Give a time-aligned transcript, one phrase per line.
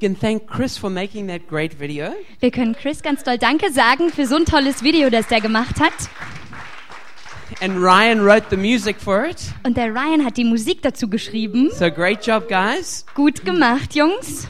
[0.00, 2.12] can thank Chris for making that great video.
[2.40, 5.78] Wir können Chris ganz doll Danke sagen für so ein tolles Video, das der gemacht
[5.78, 5.92] hat.
[7.60, 9.52] And Ryan wrote the music for it.
[9.64, 11.70] Und der Ryan hat die Musik dazu geschrieben.
[11.72, 13.04] So great job, guys.
[13.14, 14.48] Gut gemacht, Jungs.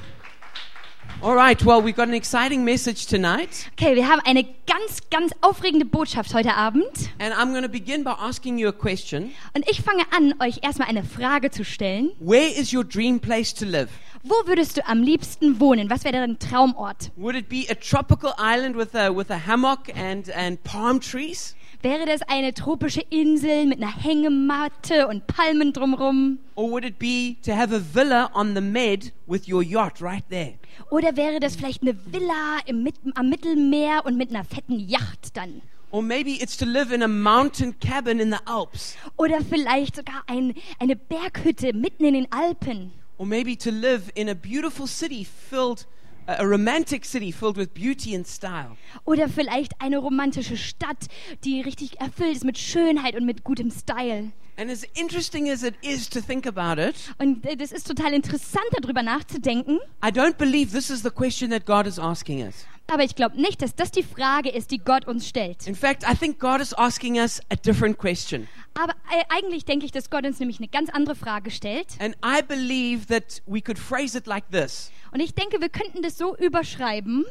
[1.23, 3.68] All right, well, we've got an exciting message tonight.
[3.73, 7.11] Okay, wir haben eine ganz, ganz aufregende Botschaft heute Abend.
[7.18, 9.32] And I'm going to begin by asking you a question.
[9.53, 12.12] Und ich fange an, euch erstmal eine Frage zu stellen.
[12.21, 13.91] Where is your dream place to live?
[14.22, 15.91] Wo würdest du am liebsten wohnen?
[15.91, 17.11] Was wäre dein Traumort?
[17.17, 21.54] Would it be a tropical island with a, with a hammock and, and palm trees?
[21.82, 26.39] Wäre das eine tropische Insel mit einer Hängematte und Palmen drumrum?
[26.54, 30.22] Or would it be to have a villa on the Med with your yacht right
[30.29, 30.58] there?
[30.90, 35.62] Oder wäre das vielleicht eine Villa im, am Mittelmeer und mit einer fetten Yacht dann?
[35.91, 38.97] Or maybe it's to live in a mountain cabin in the Alps.
[39.17, 42.92] Oder vielleicht sogar ein, eine Berghütte mitten in den Alpen?
[43.17, 47.69] Or maybe to live in a beautiful city filled, a a romantic city filled with
[47.75, 48.77] beauty and style.
[49.05, 51.07] Oder vielleicht eine romantische Stadt,
[51.45, 54.33] die richtig erfüllt ist mit Schönheit und mit gutem Style?
[54.57, 58.12] And as interesting as it is to think about it, Und äh, das ist total
[58.12, 59.79] interessant, darüber nachzudenken.
[60.05, 62.67] I don't believe this is the question that God is asking us.
[62.93, 65.67] Aber ich glaube nicht, dass das die Frage ist, die Gott uns stellt.
[65.67, 68.49] In fact, I think God is asking us a different question.
[68.75, 71.87] Aber äh, eigentlich denke ich, dass Gott uns nämlich eine ganz andere Frage stellt.
[71.99, 76.03] And I believe that we could phrase it like this Und ich denke, wir könnten
[76.03, 77.25] das so überschreiben.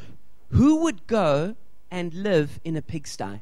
[0.51, 1.55] Who would go
[1.89, 3.41] and live in a pigsty?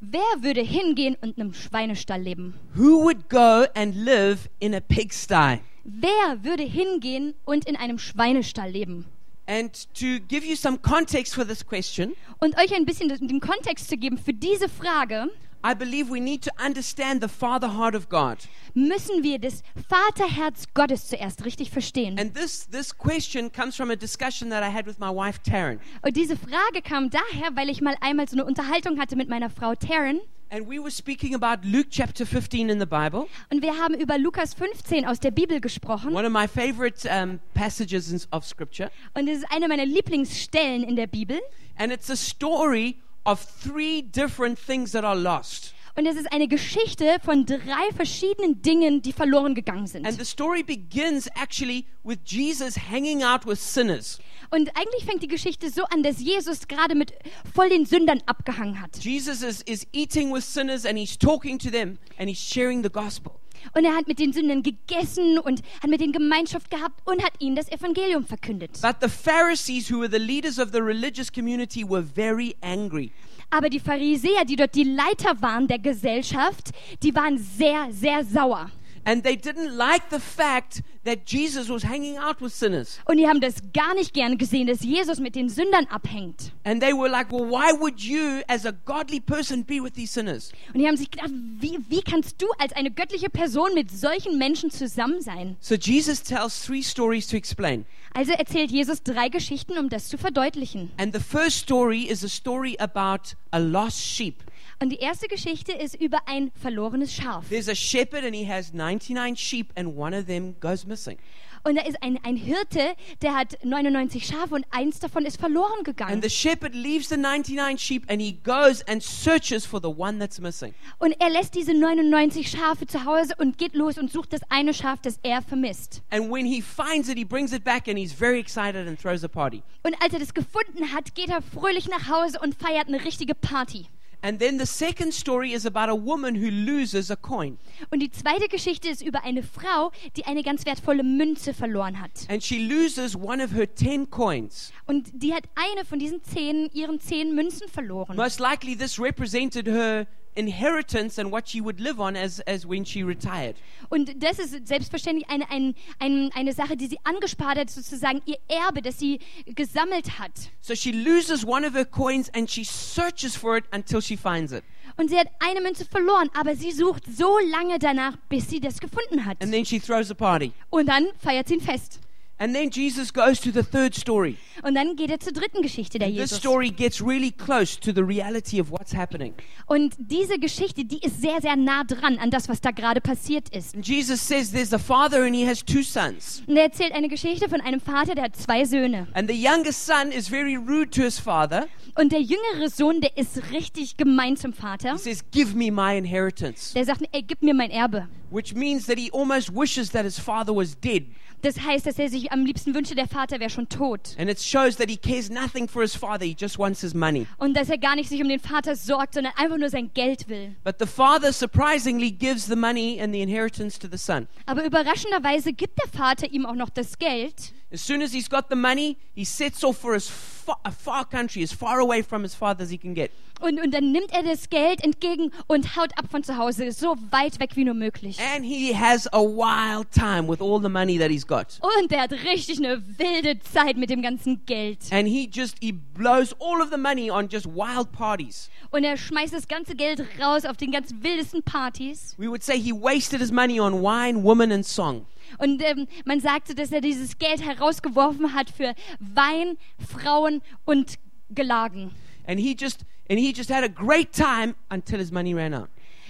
[0.00, 2.54] Wer würde hingehen und in einem Schweinestall leben?
[2.74, 5.60] Who would go and live in a pigsty?
[5.84, 9.06] Wer würde hingehen und in einem Schweinestall leben?
[9.46, 13.88] And to give you some context for this question, Und euch ein bisschen den Kontext
[13.88, 15.28] zu geben für diese Frage,
[15.66, 18.36] I believe we need to understand the father heart of God.
[18.74, 22.18] müssen wir das Vaterherz Gottes zuerst richtig verstehen.
[22.18, 25.80] And this, this question comes from a discussion that I had with my wife, Taryn.
[26.02, 29.48] Und diese Frage kam daher, weil ich mal einmal so eine Unterhaltung hatte mit meiner
[29.48, 30.20] Frau Taryn.
[30.50, 34.18] And we were speaking about Luke chapter 15 in the Bible, Und wir haben über
[34.18, 36.14] Lukas 15 aus der Bibel gesprochen.
[36.14, 38.90] one of my favorite um, passages in- of scripture.
[39.14, 41.40] Und es ist eine meiner Lieblingsstellen in der Bibel.
[41.76, 45.74] And it's a story of three different things that are lost.
[45.96, 50.04] Und es ist eine Geschichte von drei verschiedenen Dingen, die verloren gegangen sind.
[50.04, 54.18] And the story begins actually with Jesus hanging out with sinners.
[54.50, 57.12] Und eigentlich fängt die Geschichte so an, dass Jesus gerade mit
[57.54, 58.96] voll den Sündern abgehangen hat.
[59.04, 62.90] Jesus is, is eating with sinners and he's talking to them and he's sharing the
[62.90, 63.40] gospel.
[63.72, 67.32] Und er hat mit den Sündern gegessen und hat mit denen Gemeinschaft gehabt und hat
[67.38, 68.80] ihnen das Evangelium verkündet.
[68.82, 73.12] But the Pharisees, who were the leaders of the religious community, were very angry.
[73.50, 76.70] Aber die Pharisäer, die dort die Leiter waren der Gesellschaft,
[77.02, 78.70] die waren sehr, sehr sauer.
[79.04, 82.98] And they didn't like the fact that Jesus was hanging out with sinners.
[83.04, 86.52] Und die haben das gar nicht gern gesehen, dass Jesus mit den Sündern abhängt.
[86.64, 90.12] And they were like, well, why would you, as a godly person, be with these
[90.12, 90.52] sinners?
[90.72, 94.38] Und die haben sich gedacht, wie, wie kannst du als eine göttliche Person mit solchen
[94.38, 95.56] Menschen zusammen sein?
[95.60, 97.84] So Jesus tells three stories to explain.
[98.14, 100.92] Also erzählt Jesus drei Geschichten, um das zu verdeutlichen.
[100.98, 104.42] And the first story is a story about a lost sheep.
[104.80, 107.48] Und die erste Geschichte ist über ein verlorenes Schaf.
[107.48, 111.18] There's a shepherd and he has 99 sheep and one of them goes missing.
[111.66, 115.82] Und da ist ein, ein Hirte, der hat 99 Schafe und eins davon ist verloren
[115.82, 116.12] gegangen.
[116.12, 120.18] And the shepherd leaves the 99 sheep and he goes and searches for the one
[120.18, 120.74] that's missing.
[120.98, 124.74] Und er lässt diese 99 Schafe zu Hause und geht los und sucht das eine
[124.74, 126.02] Schaf, das er vermisst.
[126.10, 129.24] And when he finds it, he brings it back and he's very excited and throws
[129.24, 129.62] a party.
[129.84, 133.34] Und als er das gefunden hat, geht er fröhlich nach Hause und feiert eine richtige
[133.34, 133.86] Party.
[134.24, 137.58] And then the second story is about a woman who loses a coin.
[137.90, 142.26] Und die zweite Geschichte ist über eine Frau, die eine ganz wertvolle Münze verloren hat.
[142.30, 144.72] And she loses one of her 10 coins.
[144.86, 148.16] Und die hat eine von diesen zehn, ihren zehn Münzen verloren.
[148.16, 152.84] Most likely, this represented her inheritance and what she would live on as, as when
[152.84, 153.56] she retired.
[153.88, 158.38] Und das ist selbstverständlich eine, ein, ein, eine Sache, die sie angespart hat, sozusagen ihr
[158.48, 160.32] Erbe, das sie gesammelt hat.
[160.60, 164.52] So she loses one of her coins and she searches for it until she finds
[164.52, 164.64] it.
[164.96, 168.78] Und sie hat eine Münze verloren, aber sie sucht so lange danach, bis sie das
[168.78, 169.42] gefunden hat.
[169.42, 170.52] And then she throws a party.
[170.70, 172.00] Und dann feiert sie ein Fest.
[172.36, 174.36] And then Jesus goes to the third story.
[174.62, 176.38] Und dann geht er zur dritten Geschichte der This Jesus.
[176.38, 179.34] story gets really close to the reality of what's happening.
[179.66, 183.48] Und diese Geschichte, die ist sehr, sehr nah dran an das, was da gerade passiert
[183.50, 183.76] ist.
[183.76, 186.42] And Jesus says there's a father and he has two sons.
[186.48, 189.06] Und er erzählt eine Geschichte von einem Vater, der hat zwei Söhne.
[189.14, 191.68] And the youngest son is very rude to his father.
[191.94, 194.92] Und der jüngere Sohn, der ist richtig gemein zum Vater.
[194.94, 196.74] He says, Give me my inheritance.
[196.74, 198.08] Der sagt, ey, gib mir mein Erbe.
[198.30, 201.04] which means that he almost wishes that his father was dead.
[201.42, 204.16] Das heißt, dass er sich am liebsten wünschte, der Vater wäre schon tot.
[204.18, 207.26] And it shows that he cares nothing for his father, he just wants his money.
[207.38, 210.28] Und dass er gar nicht sich um den Vater sorgt, sondern einfach nur sein Geld
[210.28, 210.54] will.
[210.64, 214.28] But the father surprisingly gives the money and the inheritance to the son.
[214.46, 217.52] Aber überraschenderweise gibt der Vater ihm auch noch das Geld.
[217.74, 221.42] As soon as he's got the money, he sets off for far, a far country,
[221.42, 223.10] as far away from his father as he can get.
[223.40, 226.96] Und, und dann nimmt er das Geld entgegen und haut ab von zu Hause, so
[227.10, 228.16] weit weg wie nur möglich.
[228.20, 231.58] And he has a wild time with all the money that he's got.
[231.60, 234.78] Und er hat richtig eine wilde Zeit mit dem ganzen Geld.
[234.92, 238.50] And he just he blows all of the money on just wild parties.
[238.70, 242.14] Und er schmeißt das ganze Geld raus auf den ganz wildesten Partys.
[242.18, 245.06] We would say he wasted his money on wine, women, and song.
[245.38, 250.94] Und ähm, man sagte, dass er dieses Geld herausgeworfen hat für Wein, Frauen und
[251.30, 251.90] Gelagen.
[252.26, 255.68] And he just and he just had a great time until his money ran out.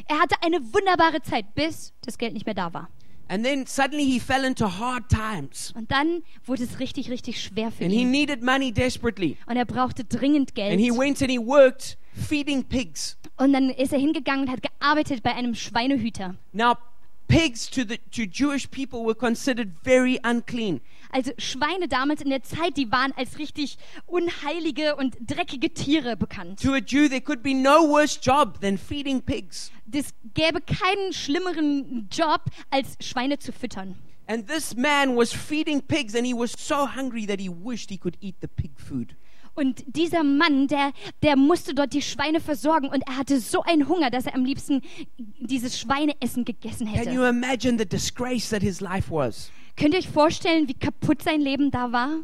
[0.08, 2.88] Er hatte eine wunderbare Zeit, bis das Geld nicht mehr da war.
[3.26, 5.72] And then suddenly he fell into hard times.
[5.74, 8.10] Und dann wurde es richtig, richtig schwer für And he ihn.
[8.10, 9.38] needed money desperately.
[9.46, 10.98] Und er brauchte dringend And he Geld.
[10.98, 13.16] went and he worked feeding pigs.
[13.38, 16.34] Und dann ist er hingegangen und hat gearbeitet bei einem Schweinehüter.
[16.52, 16.74] Now,
[17.28, 20.80] pigs to the to Jewish people were considered very unclean.
[21.12, 26.60] Also Schweine damals in der Zeit, die waren als richtig unheilige und dreckige Tiere bekannt.
[26.60, 29.70] To a Jew, there could be no worse job than feeding pigs.
[29.92, 33.94] Es gäbe keinen schlimmeren Job, als Schweine zu füttern.
[34.26, 37.98] And this man was feeding pigs, and he was so hungry that he wished he
[37.98, 39.14] could eat the pig food.
[39.54, 40.92] Und dieser Mann, der,
[41.22, 44.44] der musste dort die Schweine versorgen und er hatte so einen Hunger, dass er am
[44.44, 44.82] liebsten
[45.38, 47.28] dieses Schweineessen gegessen Can you hätte.
[47.28, 49.50] imagine the disgrace that his life was?
[49.76, 52.18] Könnt ihr euch vorstellen, wie kaputt sein Leben da war?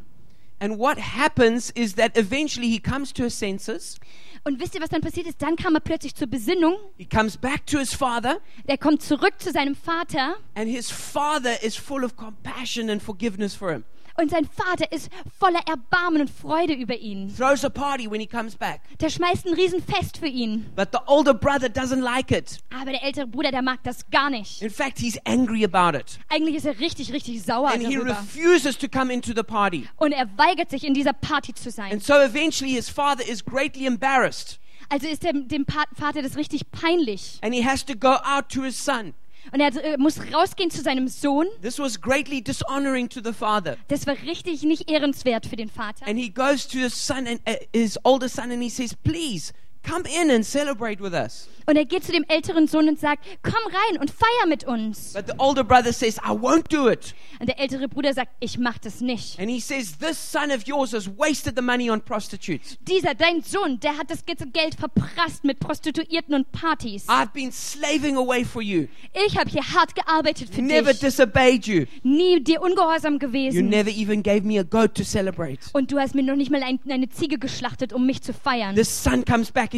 [0.62, 3.98] And what happens is that eventually he comes to his senses.
[4.44, 5.40] Und wisst ihr, was dann passiert ist?
[5.40, 6.74] Dann kam er plötzlich zur Besinnung.
[6.98, 11.62] He comes back to his father, Er kommt zurück zu seinem Vater and his father
[11.62, 13.84] is full of compassion and forgiveness for him.
[14.16, 17.34] Und sein Vater ist voller Erbarmen und Freude über ihn.
[17.36, 18.80] Throws a party when he comes back.
[19.00, 20.66] Der schmeißt ein Riesenfest für ihn.
[20.76, 22.58] But the older brother doesn't like it.
[22.74, 24.62] Aber der ältere Bruder, der mag das gar nicht.
[24.62, 26.18] In fact, he's angry about it.
[26.28, 28.10] Eigentlich ist er richtig, richtig sauer And he darüber.
[28.10, 29.88] refuses to come into the party.
[29.96, 31.92] Und er weigert sich, in dieser Party zu sein.
[31.92, 34.58] And so eventually his father is greatly embarrassed.
[34.88, 37.38] Also ist dem, dem Vater das richtig peinlich.
[37.42, 39.14] And he has to go out to his son.
[39.52, 41.46] Und er äh, muss rausgehen zu seinem Sohn.
[41.62, 43.76] This was greatly dishonoring to the father.
[43.88, 46.06] Das war richtig nicht ehrenswert für den Vater.
[46.06, 49.52] And he goes to his son and uh, his older son and he says, "Please
[49.88, 53.24] come in and celebrate with us." Und er geht zu dem älteren Sohn und sagt,
[53.44, 55.12] komm rein und feier mit uns.
[55.12, 58.58] But the older brother says, "I won't do it." Und der ältere Bruder sagt, ich
[58.58, 59.38] mach das nicht.
[59.38, 62.76] And he says, "This son of yours has wasted the money on prostitutes.
[62.80, 67.08] Dieser, dein Sohn, der hat das ganze Geld verprasst mit Prostituierten und Partys.
[67.08, 68.88] I've been slaving away for you.
[69.26, 71.00] Ich habe hier hart gearbeitet für Never dich.
[71.00, 71.84] disobeyed you.
[72.02, 73.68] Nie dir ungehorsam You gewesen.
[73.68, 76.62] never even gave me a goat to celebrate." Und du hast mir noch nicht mal
[76.64, 78.74] ein, eine Ziege geschlachtet, um mich zu feiern.
[78.74, 79.69] This son comes back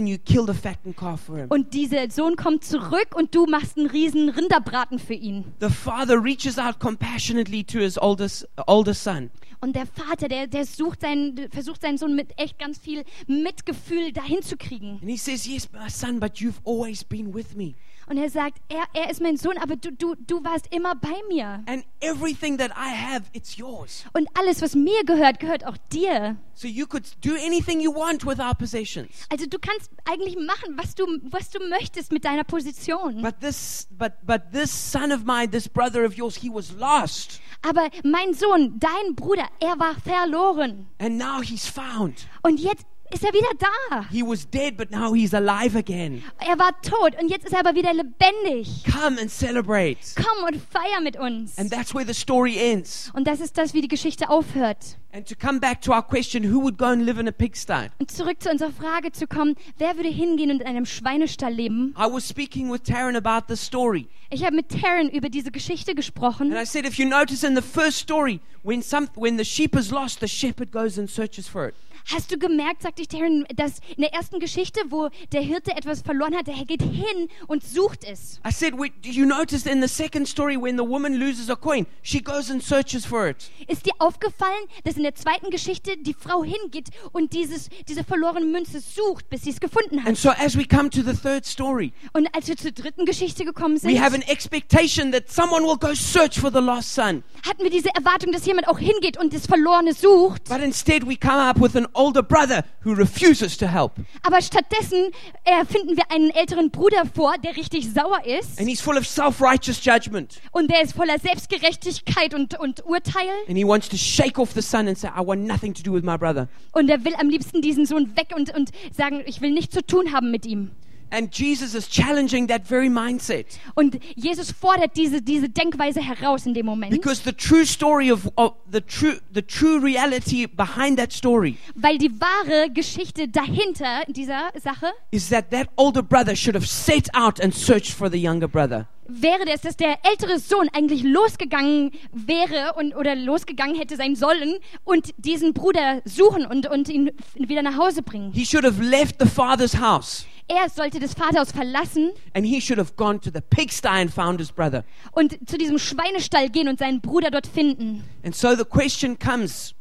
[1.48, 5.44] Und dieser Sohn kommt zurück und du machst einen riesen Rinderbraten für ihn.
[5.60, 9.30] The father reaches out compassionately to his oldest, older son.
[9.60, 14.12] Und der Vater, der, der sucht seinen, versucht seinen Sohn mit echt ganz viel Mitgefühl
[14.12, 14.98] dahin zu kriegen.
[15.00, 17.74] And he says, Yes, my son, but you've always been with me.
[18.12, 21.14] Und er sagt, er, er ist mein Sohn, aber du, du, du warst immer bei
[21.30, 21.64] mir.
[21.64, 24.04] And everything that I have, it's yours.
[24.12, 26.36] Und alles, was mir gehört, gehört auch dir.
[26.52, 29.26] So you could do anything you want with our possessions.
[29.30, 33.22] Also du kannst eigentlich machen, was du, was du möchtest mit deiner Position.
[33.22, 37.40] But this but but this son of mine, this brother of yours, he was lost.
[37.62, 40.86] Aber mein Sohn, dein Bruder, er war verloren.
[40.98, 42.28] And now he's found.
[42.42, 44.06] Und jetzt ist er wieder da.
[44.10, 46.22] He was dead, but now he's alive again.
[46.38, 48.84] Er war tot und jetzt ist er aber wieder lebendig.
[48.84, 49.98] Come and celebrate.
[50.16, 51.58] Komm und feier mit uns.
[51.58, 53.10] And that's where the story ends.
[53.14, 54.98] Und das ist das, wie die Geschichte aufhört.
[55.14, 57.90] And to come back to our question, who would go and live in a pigsty?
[57.98, 61.94] Und zurück zu unserer Frage zu kommen, wer würde hingehen und in einem Schweinestall leben?
[61.98, 64.08] I was speaking with Taryn about this story.
[64.30, 66.50] Ich habe mit Taryn über diese Geschichte gesprochen.
[66.50, 69.76] And I said, if you notice in the first story, when some when the sheep
[69.76, 71.74] is lost, the shepherd goes and searches for it.
[72.06, 76.02] Hast du gemerkt, sagte ich Taryn, dass in der ersten Geschichte, wo der Hirte etwas
[76.02, 78.40] verloren hat, der geht hin und sucht es.
[78.46, 81.56] I said, "Wait, did you notice in the second story when the woman loses a
[81.56, 83.50] coin, she goes and searches for it?
[83.68, 88.46] Ist dir aufgefallen, dass in der zweiten Geschichte die Frau hingeht und dieses, diese verlorene
[88.46, 90.16] Münze sucht, bis sie es gefunden And hat?
[90.16, 93.76] so as we come to the third story, Und als wir zur dritten Geschichte gekommen
[93.78, 97.22] sind, we have an expectation that someone will go search for the lost son.
[97.46, 100.44] hatten wir diese Erwartung, dass jemand auch hingeht und das Verlorene sucht.
[100.48, 103.92] But instead we come up with an older brother who refuses to help.
[104.22, 105.10] Aber stattdessen
[105.44, 109.06] äh, finden wir einen älteren Bruder vor, der richtig sauer ist And he's full of
[109.06, 110.40] self righteous judgment.
[110.52, 114.62] und der ist voller Selbstgerechtigkeit und, und Urteil And he wants to shake off the
[114.62, 116.48] son and say, I want nothing to do with my brother.
[116.72, 119.84] und er will am liebsten diesen Sohn weg und, und sagen, ich will nichts zu
[119.84, 120.70] tun haben mit ihm.
[121.12, 123.44] And Jesus is challenging that very mindset.
[123.74, 128.30] Und Jesus fordert diese, diese Denkweise heraus in dem Moment, Because the true story of,
[128.36, 134.50] of the true the true reality behind that story weil die wahre Geschichte dahinter dieser
[134.58, 138.48] Sache is that that older brother should have set out and searched for the younger
[138.48, 138.88] brother.
[139.06, 144.54] wäre es, dass der ältere Sohn eigentlich losgegangen wäre und oder losgegangen hätte sein sollen
[144.84, 148.32] und diesen Bruder suchen und, und ihn wieder nach Hause bringen.
[148.32, 152.78] He should have left the father's house Er sollte das Vaterhaus verlassen and he should
[152.78, 154.84] have gone to the pigsty and found his brother.
[155.12, 158.04] und zu diesem Schweinestall gehen und seinen Bruder dort finden.
[158.24, 159.74] And so the question comes,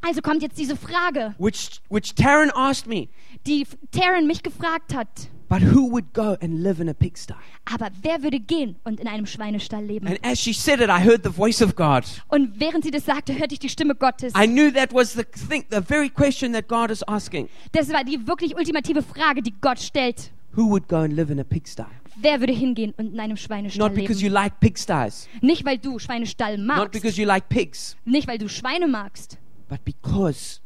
[0.00, 3.08] Also kommt jetzt diese Frage, which which Taryn asked me,
[3.46, 5.08] die Taryn mich gefragt hat.
[5.48, 7.34] But who would go and live in a pigsty?
[7.64, 10.06] Aber wer würde gehen und in einem Schweinestall leben?
[10.06, 12.04] And as she said it, I heard the voice of God.
[12.28, 14.32] Und während sie das sagte, hörte ich die Stimme Gottes.
[14.36, 17.48] I knew that was the thing, the very question that God is asking.
[17.72, 20.30] Das war die wirklich ultimative Frage, die Gott stellt.
[20.54, 21.84] Who would go and live in a pigsty?
[22.20, 24.34] Wer würde hingehen und in einem Schweinestall Not because you leben?
[24.34, 26.92] like pigsties, Nicht, weil du Schweinestall not magst.
[26.92, 29.38] because you like pigs, Nicht, weil du Schweine magst.
[29.68, 30.60] but because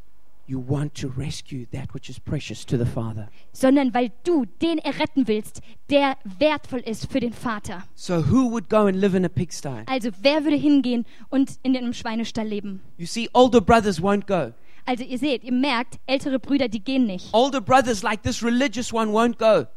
[0.47, 3.29] you want to rescue that which is precious to the Father.
[3.53, 7.85] Sondern weil du den erretten willst, der wertvoll ist für den Vater.
[7.95, 9.85] So who would go and live in a pigsty?
[9.87, 12.81] Also wer würde hingehen und in einem Schweinestall leben?
[12.97, 14.53] You see, older brothers won't go.
[14.85, 17.33] Also ihr seht, ihr merkt, ältere Brüder, die gehen nicht.
[17.33, 19.69] Older brothers like this religious one won't go.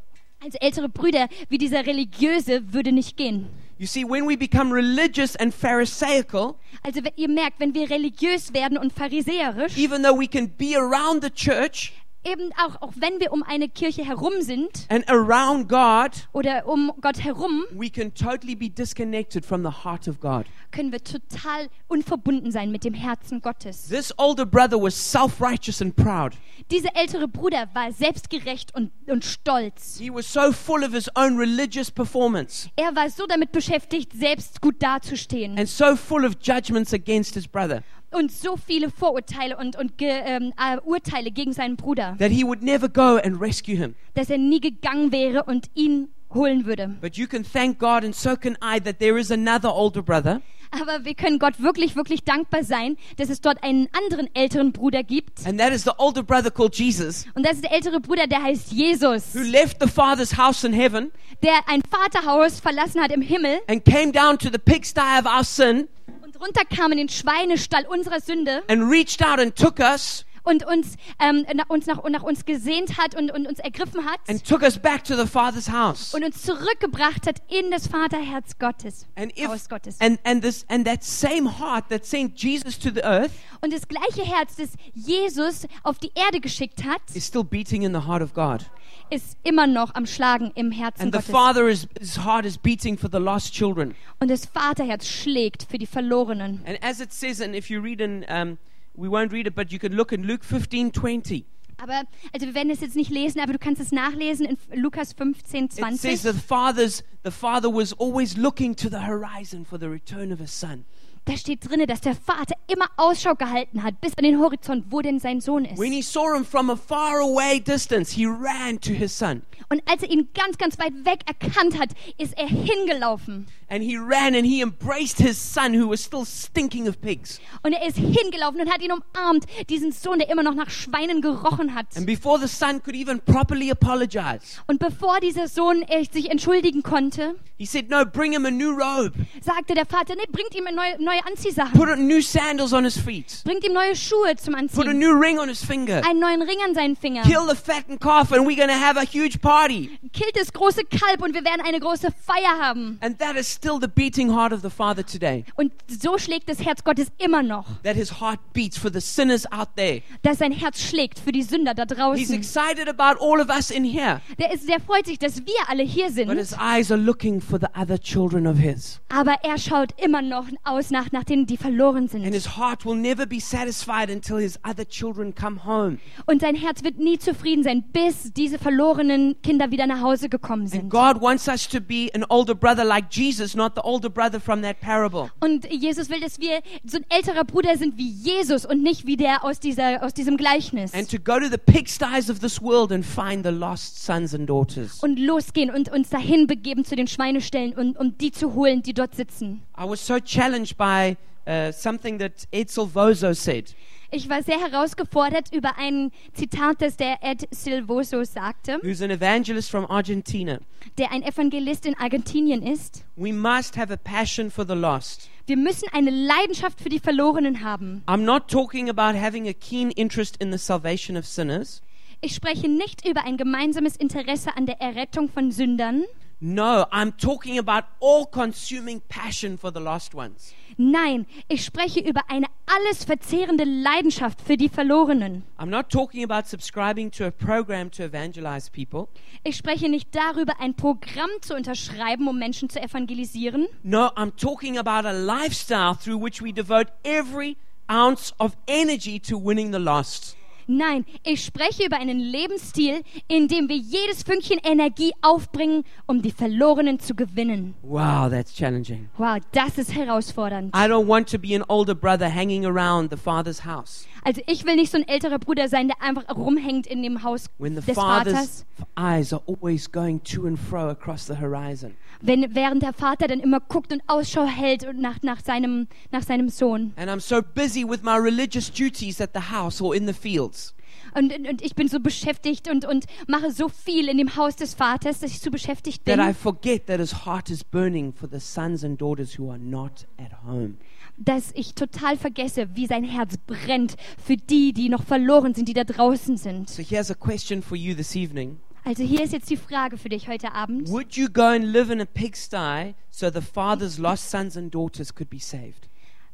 [0.43, 3.47] Also ältere Brüder, wie dieser Religiöse, würde nicht gehen.
[3.77, 8.77] You see, when we become religious and Pharisaical, Also ihr merkt, wenn wir religiös werden
[8.77, 11.91] und pharisäerisch, even though we can be around the church
[12.25, 16.91] eben auch, auch wenn wir um eine Kirche herum sind and around God, oder um
[17.01, 20.45] Gott herum, we can totally be disconnected from the heart of God.
[20.71, 23.87] können wir total unverbunden sein mit dem Herzen Gottes.
[23.87, 26.33] This older brother was self righteous and proud.
[26.71, 29.97] Dieser ältere Bruder war selbstgerecht und, und stolz.
[29.99, 34.61] He was so full of his own religious performance Er war so damit beschäftigt, selbst
[34.61, 37.83] gut dazustehen and so full of judgments against his brother
[38.15, 42.43] und so viele Vorurteile und, und Ge, ähm, äh, Urteile gegen seinen Bruder, that he
[42.43, 43.95] would never go and rescue him.
[44.13, 46.95] dass er nie gegangen wäre und ihn holen würde.
[47.01, 50.41] But you can thank God, and so can I, that there is another older brother
[50.71, 55.03] Aber wir können Gott wirklich, wirklich dankbar sein, dass es dort einen anderen älteren Bruder
[55.03, 55.45] gibt.
[55.45, 58.41] and that is the older brother called Jesus, Und das ist der ältere Bruder, der
[58.41, 61.11] heißt Jesus, who left the Father's house in heaven
[61.43, 65.43] der ein Vaterhaus verlassen hat im Himmel and came down to the pigsty of our
[65.43, 65.87] sin
[66.35, 70.95] und runterkam in den Schweinestall unserer Sünde and reached out and took us und uns,
[71.19, 74.61] ähm, nach, uns nach, nach uns gesehnt hat und, und uns ergriffen hat and took
[74.61, 76.13] us back to the Father's house.
[76.13, 79.97] und uns zurückgebracht hat in das Vaterherz Gottes, And if Haus Gottes.
[79.99, 83.87] and and this and that same heart that sent Jesus to the earth Und das
[83.87, 88.21] gleiche Herz, das Jesus auf die Erde geschickt hat, is still beating in the heart
[88.21, 88.65] of God.
[89.09, 91.31] ist immer noch am Schlagen im Herzen And the Gottes.
[91.31, 93.93] Father is his heart is beating for the lost children.
[94.19, 96.61] Und das Vaterherz schlägt für die Verlorenen.
[96.65, 98.57] And as it says, and if you read in, um,
[98.97, 101.45] we won't read it, but you can look in Luke 15 20.
[101.77, 105.11] Aber, also wir werden es jetzt nicht lesen, aber du kannst es nachlesen in Lukas
[105.11, 106.21] 15, It says 20.
[106.21, 110.51] the father's the father was always looking to the horizon for the return of his
[110.57, 110.85] son.
[111.25, 115.01] Da steht drinne, dass der Vater immer Ausschau gehalten hat, bis an den Horizont, wo
[115.01, 115.79] denn sein Sohn ist.
[115.79, 119.41] When he saw him from a far away distance, he ran to his son.
[119.69, 123.47] Und als er ihn ganz, ganz weit weg erkannt hat, ist er hingelaufen.
[123.67, 127.39] And he ran and he embraced his son who was still stinking of pigs.
[127.63, 131.21] Und er ist hingelaufen und hat ihn umarmt, diesen Sohn, der immer noch nach Schweinen
[131.21, 131.87] gerochen hat.
[131.97, 136.83] And before the son could even properly apologize, Und bevor dieser Sohn äh, sich entschuldigen
[136.83, 139.13] konnte, he said, No, bring him a new robe.
[139.41, 141.73] sagte der Vater, nee, bringt ihm neue, neue Anziehsachen.
[141.73, 143.41] Put new sandals on his feet.
[143.45, 144.99] Bringt ihm neue Schuhe zum Put a Anziehen.
[144.99, 146.03] new ring on his finger.
[146.07, 147.23] Einen neuen Ring an seinen Finger.
[147.23, 149.89] Kill the fattened calf and we're going to have a huge party.
[150.13, 152.99] Killt das große Kalb und wir werden eine große Feier haben.
[153.01, 155.43] And that is still the beating heart of the Father today.
[155.55, 159.49] Und so schlägt das Herz Gottes immer noch, That his heart beats for the sinners
[159.51, 160.01] out there.
[160.23, 162.35] dass sein Herz schlägt für die Sünder da He's draußen.
[162.35, 165.83] excited about all of us in here, Der, ist, der freut sich, dass wir alle
[165.83, 168.99] hier but sind, his eyes are looking for the other children of his.
[169.09, 172.23] aber er schaut immer noch aus nach, nach denen, die verloren And sind.
[172.33, 175.97] his heart will never be satisfied until his other children come home.
[176.25, 180.63] Und sein Herz wird nie zufrieden sein, bis diese verlorenen Kinder wieder nach Hause gekommen
[180.63, 180.89] And sind.
[180.89, 184.39] God wants us to be an older brother like Jesus Jesus, not the older brother
[184.39, 185.29] from that parable.
[185.39, 189.17] Und Jesus will, dass wir so ein älterer Bruder sind wie Jesus und nicht wie
[189.17, 190.93] der aus, dieser, aus diesem Gleichnis.
[190.93, 194.49] And to go to the pigsties of this world and find the lost sons and
[194.49, 195.03] daughters.
[195.03, 198.93] Und losgehen und uns dahin begeben zu den Schweineställen und um die zu holen, die
[198.93, 199.61] dort sitzen.
[199.77, 201.15] I was so challenged by
[201.47, 203.75] uh, something that Ed Silvoso said.
[204.15, 209.69] Ich war sehr herausgefordert über ein Zitat, das der Ed Silvoso sagte, who's an evangelist
[209.69, 210.59] from Argentina.
[210.97, 213.03] der ein Evangelist in Argentinien ist.
[213.17, 215.29] We must have a passion for the lost.
[215.47, 218.03] Wir müssen eine Leidenschaft für die Verlorenen haben.
[218.07, 221.81] I'm not talking about having a keen interest in the salvation of sinners.
[222.21, 226.05] Ich spreche nicht über ein gemeinsames Interesse an der Errettung von Sündern.
[226.39, 230.53] No, I'm talking about all consuming passion for the lost ones.
[230.77, 235.43] Nein, ich spreche über eine alles verzehrende Leidenschaft für die Verlorenen.
[235.57, 239.07] I'm not talking about subscribing to a program to evangelize people.
[239.43, 243.67] Ich spreche nicht darüber, ein Programm zu unterschreiben, um Menschen zu evangelisieren.
[243.83, 247.57] No, I'm talking about a lifestyle through which we devote every
[247.89, 250.35] ounce of energy to winning the lost.
[250.67, 256.31] Nein, ich spreche über einen Lebensstil, in dem wir jedes Fünkchen Energie aufbringen, um die
[256.31, 257.75] Verlorenen zu gewinnen.
[257.83, 259.09] Wow, that's challenging.
[259.17, 260.75] Wow, das ist herausfordernd.
[260.75, 264.65] I don't want to be an older brother hanging around the father's house Also ich
[264.65, 267.81] will nicht so ein älterer Bruder sein, der einfach rumhängt in dem Haus when the
[267.81, 268.65] des Vaters,
[268.97, 271.91] eyes are always going to and fro across the horizon.
[272.21, 276.23] wenn, während der Vater dann immer guckt und Ausschau hält und nach, nach, seinem, nach
[276.23, 276.91] seinem Sohn.
[276.95, 280.73] And I'm so busy with my religious duties at the house or in the fields
[281.15, 284.73] Und, und, ich bin so beschäftigt und, und mache so viel in dem Haus des
[284.73, 288.27] Vaters, dass ich so beschäftigt that I bin, forget that his heart is burning for
[288.29, 290.75] the sons and daughters who are not at home.
[291.17, 295.73] dass ich total vergesse, wie sein Herz brennt für die, die noch verloren sind, die
[295.73, 296.69] da draußen sind.
[296.69, 298.59] So here's a question for you this evening.
[298.83, 300.89] Also hier ist jetzt die Frage für dich heute Abend.
[300.89, 305.13] Would you go and live in a pigsty so the father's lost sons and daughters
[305.13, 305.84] could be saved?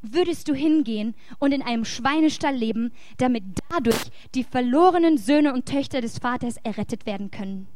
[0.01, 6.01] Würdest du hingehen und in einem Schweinestall leben, damit dadurch die verlorenen Söhne und Töchter
[6.01, 7.67] des Vaters errettet werden können?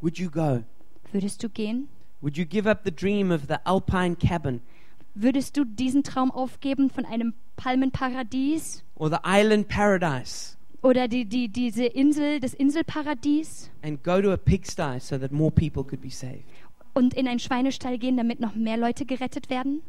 [0.00, 0.64] Would you go?
[1.12, 1.88] Würdest du gehen?
[2.22, 4.60] Would you give up the dream of the alpine cabin
[5.14, 11.48] Würdest du diesen Traum aufgeben von einem Palmenparadies or the island paradise oder die, die,
[11.48, 16.08] diese Insel, das Inselparadies and go to a pigsty so that more people could be
[16.08, 16.44] saved?
[16.94, 19.82] und in einen Schweinestall gehen, damit noch mehr Leute gerettet werden?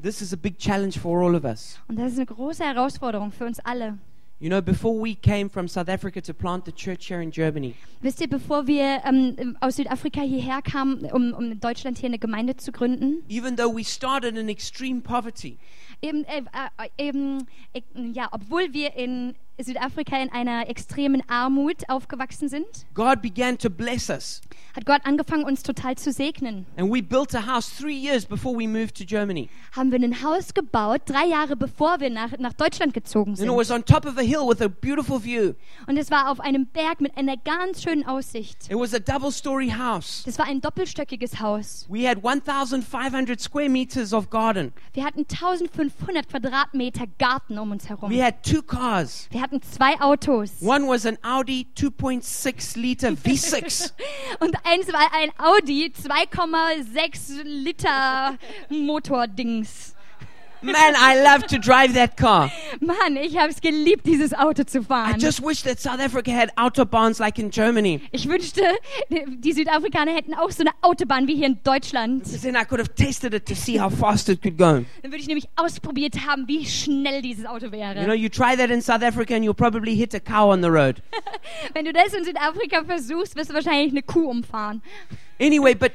[0.00, 1.78] This is a big challenge for all of us.
[1.88, 3.98] Und das ist eine große Herausforderung für uns alle.
[4.40, 7.74] You know, before we came from South Africa to plant the church here in Germany,
[8.02, 12.20] Wisst ihr, bevor wir ähm, aus Südafrika hierher kamen, um, um in Deutschland hier eine
[12.20, 15.58] Gemeinde zu gründen, even though we started in extreme poverty,
[16.00, 16.42] eben, äh,
[16.76, 17.80] äh, eben, äh,
[18.12, 24.08] ja, obwohl wir in Südafrika in einer extremen Armut aufgewachsen sind, God began to bless
[24.08, 24.40] us.
[24.76, 26.66] hat Gott angefangen, uns total zu segnen.
[26.76, 29.48] And we built a house three years before we moved to Germany.
[29.72, 33.46] Haben wir ein Haus gebaut, drei Jahre bevor wir nach, nach Deutschland gezogen And it
[33.46, 33.56] sind.
[33.56, 35.54] was on top of a hill with a beautiful view.
[35.86, 38.70] Und es war auf einem Berg mit einer ganz schönen Aussicht.
[38.70, 40.22] It was a double story house.
[40.24, 41.86] Das war ein doppelstöckiges Haus.
[41.88, 44.72] We had 1,500 square meters of garden.
[44.92, 48.10] Wir hatten 1500 Quadratmeter Garten um uns herum.
[48.10, 49.26] We had two cars.
[49.30, 50.50] Wir hatten zwei Autos.
[50.60, 53.92] One was an Audi 2.6 liter V6.
[54.40, 58.36] Und eins war ein Audi 2,6 Liter
[58.68, 59.94] Motordings.
[60.60, 62.50] Man, I love to drive that car.
[62.80, 65.18] Mann, ich habe es geliebt, dieses Auto zu I fahren.
[65.20, 68.00] just wish that South Africa had autobahns like in Germany.
[68.10, 68.62] Ich wünschte,
[69.08, 72.24] die Südafrikaner hätten auch so eine Autobahn wie hier in Deutschland.
[72.42, 74.64] Then I could have tested it to see how fast it could go.
[75.02, 78.14] Dann würde ich nämlich ausprobiert haben, wie schnell dieses Auto You know, wäre.
[78.14, 81.02] you try that in South Africa and you'll probably hit a cow on the road.
[81.74, 84.82] Wenn du das in Südafrika versuchst, wirst du wahrscheinlich eine Kuh umfahren.
[85.40, 85.92] Anyway, but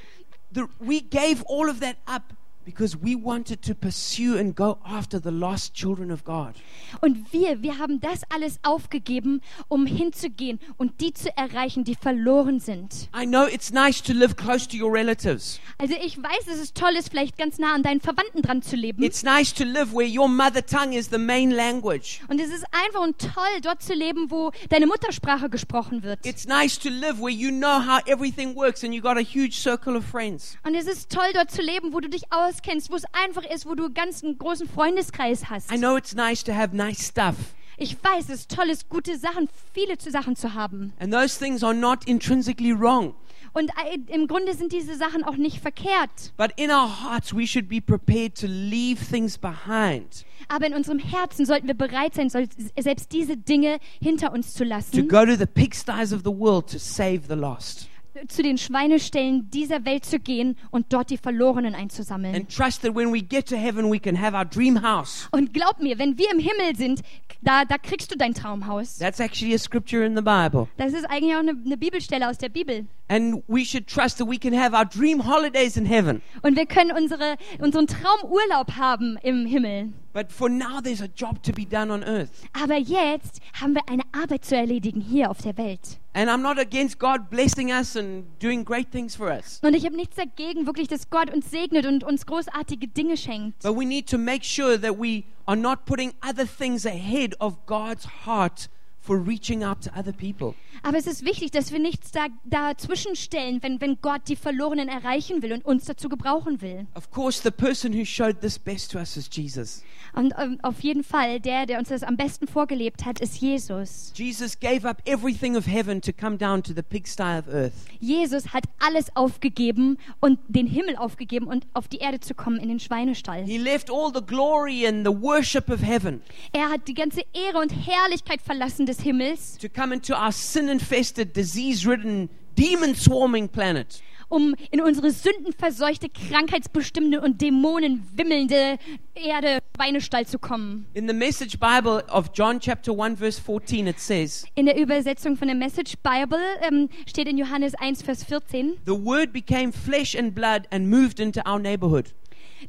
[0.53, 2.23] the, we gave all of that up
[2.65, 6.53] because we wanted to pursue and go after the lost children of God.
[7.01, 12.59] Und wir, wir haben das alles aufgegeben, um hinzugehen und die zu erreichen, die verloren
[12.59, 13.09] sind.
[13.15, 15.59] I know it's nice to live close to your relatives.
[15.77, 18.75] Also ich weiß, dass es toll ist, vielleicht ganz nah an deinen Verwandten dran zu
[18.75, 19.03] leben.
[19.03, 22.21] It's nice to live where your mother tongue is the main language.
[22.27, 26.25] Und es ist einfach und toll, dort zu leben, wo deine Muttersprache gesprochen wird.
[26.25, 29.53] It's nice to live where you know how everything works and you got a huge
[29.53, 30.57] circle of friends.
[30.63, 33.65] Und es ist toll, dort zu leben, wo du dich auskennst, wo es einfach ist,
[33.65, 35.71] wo du ganz einen großen Freundeskreis hast.
[35.71, 37.35] I know it's nice to have nice stuff.
[37.77, 40.93] Ich weiß, es ist toll, ist, gute Sachen, viele Sachen zu haben.
[40.99, 43.15] And those things are not intrinsically wrong.
[43.53, 46.33] Und äh, im Grunde sind diese Sachen auch nicht verkehrt.
[46.37, 50.99] But in our hearts, we should be prepared to leave things behind, Aber in unserem
[50.99, 55.35] Herzen sollten wir bereit sein, selbst diese Dinge hinter uns zu to lassen, go to
[55.35, 57.89] the pigsties of the world to save the lost.
[58.27, 62.35] Zu den Schweineställen dieser Welt zu gehen und dort die Verlorenen einzusammeln.
[62.35, 65.27] and trust that when we get to heaven, we can have our dream house.
[65.31, 67.01] Und glaub mir, wenn wir im Himmel sind,
[67.41, 68.97] da, da kriegst du dein Traumhaus.
[68.97, 70.67] That's actually a scripture in the Bible.
[70.77, 72.85] Das ist eigentlich auch eine, eine Bibelstelle aus der Bibel.
[73.09, 76.21] And we should trust that we can have our dream holidays in heaven.
[76.41, 79.91] Und wir können unsere, unseren Traumurlaub haben im Himmel.
[80.13, 82.29] But for now, there's a job to be done on earth.
[82.53, 85.99] Aber jetzt haben wir eine Arbeit zu erledigen hier auf der Welt.
[86.13, 89.59] And I'm not against God blessing us and doing great things for us.
[89.63, 93.63] Und ich habe nichts dagegen, wirklich, dass Gott uns segnet und uns großartige Dinge schenkt.
[93.63, 97.65] But we need to make sure that we are not putting other things ahead of
[97.65, 98.69] God's heart
[99.03, 100.55] for reaching out to other people.
[100.81, 104.87] Aber es ist wichtig, dass wir nichts da, dazwischen stellen, wenn, wenn Gott die Verlorenen
[104.87, 106.87] erreichen will und uns dazu gebrauchen will.
[106.95, 109.83] Of course, the person who showed this best to us is Jesus.
[110.13, 114.13] Und ähm, auf jeden Fall, der, der uns das am besten vorgelebt hat, ist Jesus.
[114.15, 117.73] Jesus gave up everything of heaven to come down to the pigsty of earth.
[117.99, 122.69] Jesus hat alles aufgegeben und den Himmel aufgegeben und auf die Erde zu kommen in
[122.69, 123.43] den Schweinestall.
[123.43, 127.59] He left all the glory and the worship of heaven Er hat die ganze Ehre
[127.59, 133.47] und Herrlichkeit verlassen des Himmels, to come into our sin infested, disease ridden, demon swarming
[133.47, 134.01] planet.
[134.33, 138.77] um in unsere sündenverseuchte, krankheitsbestimmende und dämonenwimmelnde
[139.13, 140.87] Erde Schweinestall zu kommen.
[140.95, 145.37] In the Message Bible of John chapter 1 verse 14 it says, In der Übersetzung
[145.37, 150.15] von der Message Bible ähm, steht in Johannes 1, Vers 14, "The word became flesh
[150.15, 152.13] and blood and moved into our neighborhood."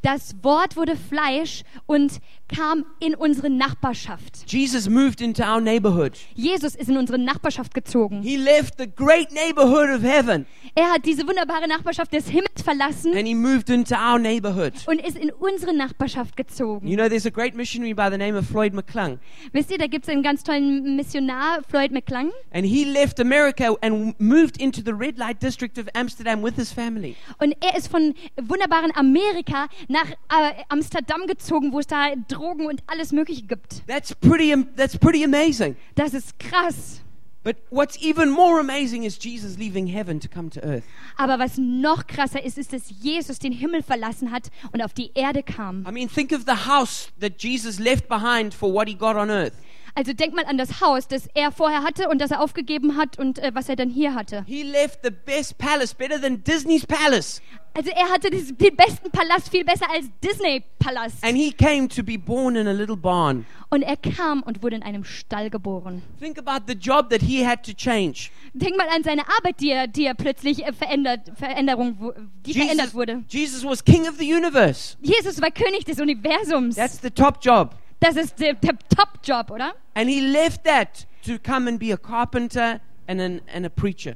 [0.02, 2.20] das Wort wurde Fleisch und
[2.54, 4.44] kam in unsere Nachbarschaft.
[4.50, 6.12] Jesus moved into our neighborhood.
[6.34, 8.22] Jesus ist in unsere Nachbarschaft gezogen.
[8.22, 13.16] He left the great neighborhood of heaven Er hat diese wunderbare Nachbarschaft des Himmels verlassen
[13.16, 14.72] and he moved into our neighborhood.
[14.86, 16.86] und ist in unsere Nachbarschaft gezogen.
[16.88, 19.18] You know, there's a great missionary by the name of Floyd McClung,
[19.52, 23.74] Wisst ihr, da gibt es einen ganz tollen Missionar, Floyd McClung, and he left America
[23.82, 27.14] and moved into the red light district of Amsterdam with his family.
[27.38, 32.08] und er ist von wunderbaren Amerika nach äh, Amsterdam gezogen, wo es da
[32.44, 33.86] Drogen und alles Mögliche gibt.
[33.86, 35.76] That's pretty that's pretty amazing.
[35.94, 37.00] Das ist krass.
[37.42, 40.84] But what's even more amazing is Jesus leaving heaven to come to earth.
[41.18, 45.10] Aber was noch krasser ist, ist, dass Jesus den Himmel verlassen hat und auf die
[45.14, 45.86] Erde kam.
[45.86, 49.30] I mean, think of the house that Jesus left behind for what he got on
[49.30, 49.52] earth.
[49.96, 53.18] Also denk mal an das Haus, das er vorher hatte und das er aufgegeben hat
[53.18, 54.44] und äh, was er dann hier hatte.
[54.46, 57.40] He left the best palace, better than Disney's palace,
[57.74, 61.24] Also er hatte den besten Palast, viel besser als Disney-Palast.
[61.24, 63.46] and he came to be born in a little barn.
[63.70, 66.02] Und er kam und wurde in einem Stall geboren.
[66.20, 68.30] Think about the job that he had to change.
[68.52, 72.12] Denk mal an seine Arbeit, die er, die er plötzlich äh, verändert, Veränderung,
[72.46, 73.24] die verändert wurde.
[73.28, 74.96] Jesus was king of the universe.
[75.02, 76.76] Jesus war König des Universums.
[76.76, 77.74] That's the top job.
[78.04, 79.74] Das ist der, der Top-Job, oder?
[79.94, 84.14] And he left that to come and be a carpenter and, an, and a preacher.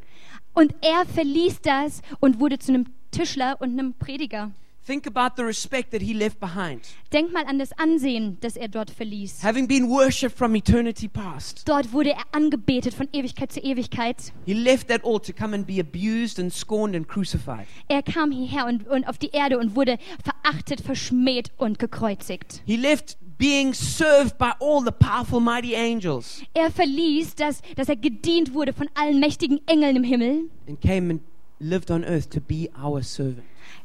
[0.53, 4.51] Und er verließ das und wurde zu einem Tischler und einem Prediger.
[4.87, 6.83] Think about the respect that he left behind.
[7.15, 9.43] Denk mal an das Ansehen, das er dort verließ.
[9.43, 14.17] Having been worshipped from eternity past, Dort wurde er angebetet von Ewigkeit zu Ewigkeit.
[14.45, 17.67] he left that all to come and be abused and scorned and crucified.
[17.89, 22.63] Er kam hierher und, und auf die Erde und wurde verachtet, verschmäht und gekreuzigt.
[22.67, 27.97] He left being served by all the powerful, mighty angels Er verließ, dass, dass er
[27.97, 31.21] gedient wurde von allen mächtigen Engeln im Himmel, and came and
[31.61, 33.45] lived on earth to be our servant.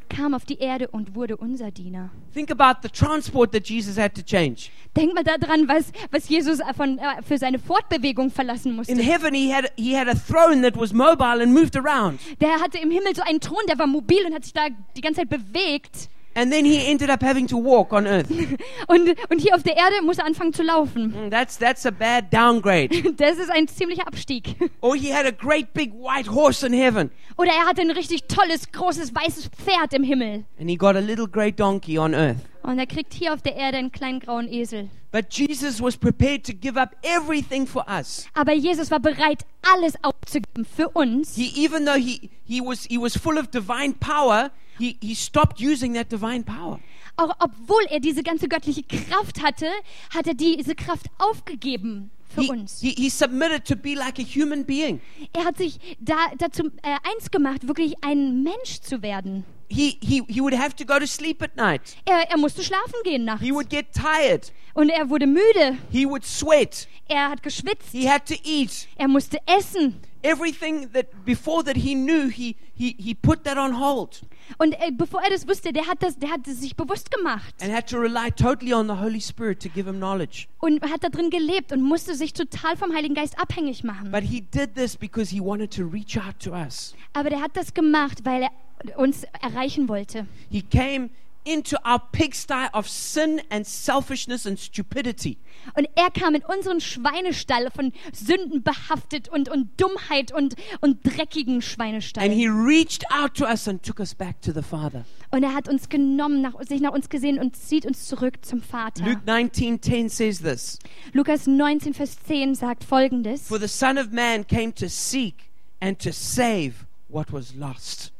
[0.09, 2.09] kam auf die Erde und wurde unser Diener.
[2.33, 4.69] Think about the transport that Jesus had to change.
[4.95, 8.93] Denk mal daran, was, was Jesus von, äh, für seine Fortbewegung verlassen musste.
[8.93, 12.19] In heaven, he had, he had a throne that was mobile and moved around.
[12.39, 15.01] Der hatte im Himmel so einen Thron, der war mobil und hat sich da die
[15.01, 16.09] ganze Zeit bewegt.
[16.35, 18.27] And then he ended up having to walk on earth.
[18.87, 21.13] Und, und hier auf der Erde muss er anfangen zu laufen.
[21.27, 22.89] Mm, That's, that's a bad downgrade.
[23.17, 24.55] Das ist ein ziemlicher Abstieg.
[24.81, 27.11] Or he had a great big white horse in heaven.
[27.37, 30.43] Oder er hatte ein richtig tolles, großes, weißes Pferd im Himmel.
[30.59, 32.37] And he got a little grey donkey on earth.
[32.63, 34.89] Und er kriegt hier auf der Erde einen kleinen grauen Esel.
[35.11, 38.25] But Jesus was prepared to give up everything for us.
[38.33, 41.35] Aber Jesus war bereit, alles aufzugeben für uns.
[41.35, 45.59] He, even though he, he, was, he was full of divine power, he, he stopped
[45.61, 46.79] using that divine power.
[47.15, 49.67] Auch obwohl er diese ganze göttliche Kraft hatte,
[50.13, 52.81] hat er diese Kraft aufgegeben für He, uns.
[52.81, 54.99] he, he submitted to be like a human being.
[55.33, 59.45] Er hat sich da, dazu äh, eins gemacht, wirklich ein Mensch zu werden.
[59.69, 61.95] he, he, he would have to go to sleep at night.
[62.05, 63.43] Er, er musste schlafen gehen nachts.
[63.43, 64.51] He would get tired.
[64.75, 65.77] Und er wurde müde.
[65.91, 66.87] He would sweat.
[67.07, 67.89] Er hat geschwitzt.
[67.91, 68.87] He had to eat.
[68.97, 69.99] Er musste essen.
[70.23, 74.21] Everything that before that he knew, he, he, he put that on hold
[74.57, 77.53] Und äh, bevor er das wusste, der hat, das, der hat es sich bewusst gemacht.
[77.61, 80.47] and had to rely totally on the Holy Spirit to give him knowledge.
[80.59, 84.11] Und hat da drin gelebt und musste sich total vom Heiligen Geist abhängig machen.
[84.11, 86.95] But he did this because he wanted to reach out to us.
[87.13, 90.25] Aber der hat das gemacht, weil er uns erreichen wollte.
[90.49, 91.09] He came
[91.45, 95.37] into our pigsty of sin and selfishness and stupidity.
[95.75, 101.61] Und er kam in unseren Schweinestall von Sünden behaftet und, und Dummheit und, und dreckigen
[101.61, 102.23] Schweinestall.
[102.23, 105.05] And he reached out to us and took us back to the Father.
[105.31, 108.61] Und er hat uns genommen, nach, sich nach uns gesehen und zieht uns zurück zum
[108.61, 109.03] Vater.
[109.03, 110.79] Luke 19:10 says this,
[111.13, 113.47] Lukas 19, Vers 10 sagt folgendes.
[113.47, 118.12] "For the Son of Man came to seek and to save what was lost."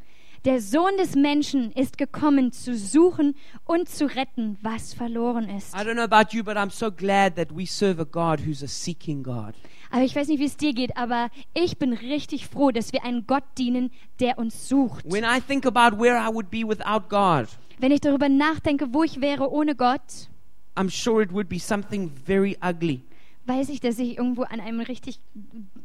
[0.46, 5.74] Der Sohn des Menschen ist gekommen, zu suchen und zu retten, was verloren ist.
[5.74, 6.88] You, so.
[9.92, 13.06] Aber ich weiß nicht, wie es dir geht, aber ich bin richtig froh, dass wir
[13.06, 15.06] einen Gott dienen, der uns sucht.
[15.10, 17.48] When I think about where I would be without God,
[17.80, 20.30] Wenn ich darüber nachdenke, wo ich wäre ohne Gott,
[20.76, 23.04] I'm sure it would be something very ugly.
[23.46, 25.22] weiß ich, dass ich irgendwo an einem richtig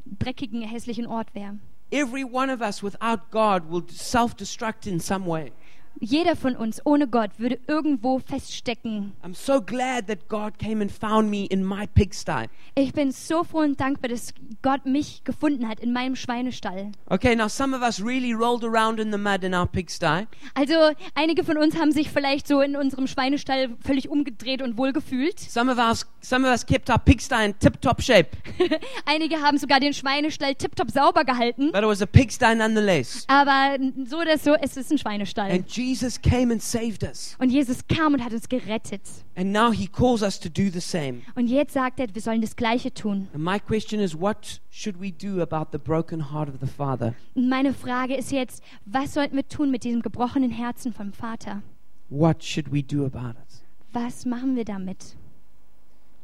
[0.04, 1.58] dreckigen, hässlichen Ort wäre.
[1.90, 5.52] Every one of us without God will self destruct in some way.
[6.00, 9.14] Jeder von uns ohne Gott würde irgendwo feststecken.
[9.24, 12.46] I'm so glad that God came and found me in my pigsty.
[12.76, 16.92] Ich bin so froh und dankbar, dass Gott mich gefunden hat in meinem Schweinestall.
[17.06, 20.28] Okay, now some of us really rolled around in the mud in our pigsty.
[20.54, 20.74] Also
[21.16, 25.40] einige von uns haben sich vielleicht so in unserem Schweinestall völlig umgedreht und wohlgefühlt.
[25.40, 28.36] Some of us, some of us kept our pigsty in tip-top shape,
[29.06, 31.72] einige haben sogar den Schweinestall tiptop sauber gehalten.
[31.72, 33.24] but it was a pigsty nonetheless.
[33.28, 35.50] Aber so oder so, es ist ein Schweinestall.
[35.50, 37.36] And Jesus came and saved us.
[37.38, 39.02] Und Jesus kam und hat uns gerettet.
[39.36, 41.22] And now he calls us to do the same.
[41.36, 43.28] Und jetzt sagt er, wir sollen das Gleiche tun.
[43.32, 47.14] And my question is, what should we do about the broken heart of the Father?
[47.34, 51.62] Meine Frage ist jetzt, was sollten wir tun mit diesem gebrochenen Herzen vom Vater?
[52.10, 53.62] What should we do about it?
[53.92, 55.16] Was machen wir damit?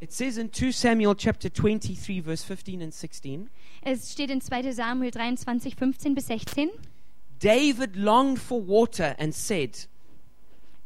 [0.04, 3.48] It says in 2 Samuel chapter 23 verse 15 and 16,
[3.84, 6.68] Es steht in 2 Samuel 23, 15 bis 16.
[7.38, 9.86] David longed for water and said,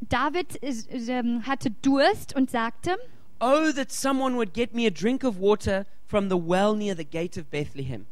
[0.08, 2.96] David ist, ähm, hatte Durst und sagte,
[3.40, 7.04] "Oh that someone would get me a drink of water from the well near the
[7.04, 8.06] gate of Bethlehem."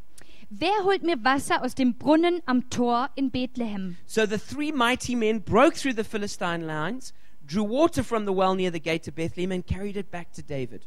[0.50, 3.96] wer holt mir Wasser aus dem Brunnen am Tor in Bethlehem?
[4.06, 7.12] So the three mighty men broke through the Philistine lines,
[7.46, 10.42] drew water from the well near the gate of Bethlehem and carried it back to
[10.42, 10.84] David.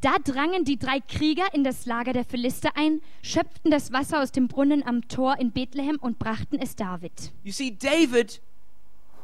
[0.00, 4.30] Da drangen die drei Krieger in das Lager der Philister ein, schöpften das Wasser aus
[4.30, 7.32] dem Brunnen am Tor in Bethlehem und brachten es David.
[7.42, 8.40] You see, David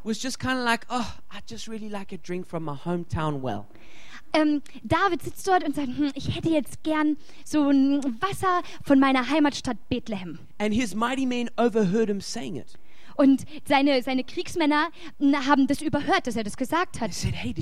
[0.03, 3.41] was just kind of like, oh, I just really like a drink from my hometown
[3.41, 3.65] well.
[4.33, 8.99] Ähm, David sitzt dort und sagt, hm, ich hätte jetzt gern so ein Wasser von
[8.99, 10.39] meiner Heimatstadt Bethlehem.
[10.57, 12.77] And his mighty men overheard him saying it.
[13.15, 14.89] Und seine, seine Kriegsmänner
[15.47, 17.13] haben das überhört, dass er das gesagt hat.
[17.13, 17.53] said, hey?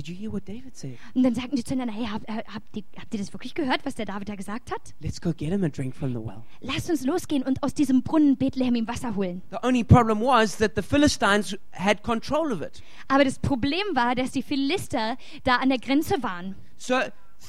[1.14, 3.84] Und dann sagten die zueinander, hey, hab, äh, habt, ihr, habt ihr das wirklich gehört,
[3.84, 4.94] was der David da gesagt hat?
[5.00, 6.42] Let's go get him a drink from the well.
[6.60, 9.42] Lasst uns losgehen und aus diesem Brunnen Bethlehem ihm Wasser holen.
[9.50, 12.82] The only problem was that the Philistines had control of it.
[13.08, 16.54] Aber das Problem war, dass die Philister da an der Grenze waren.
[16.76, 16.96] So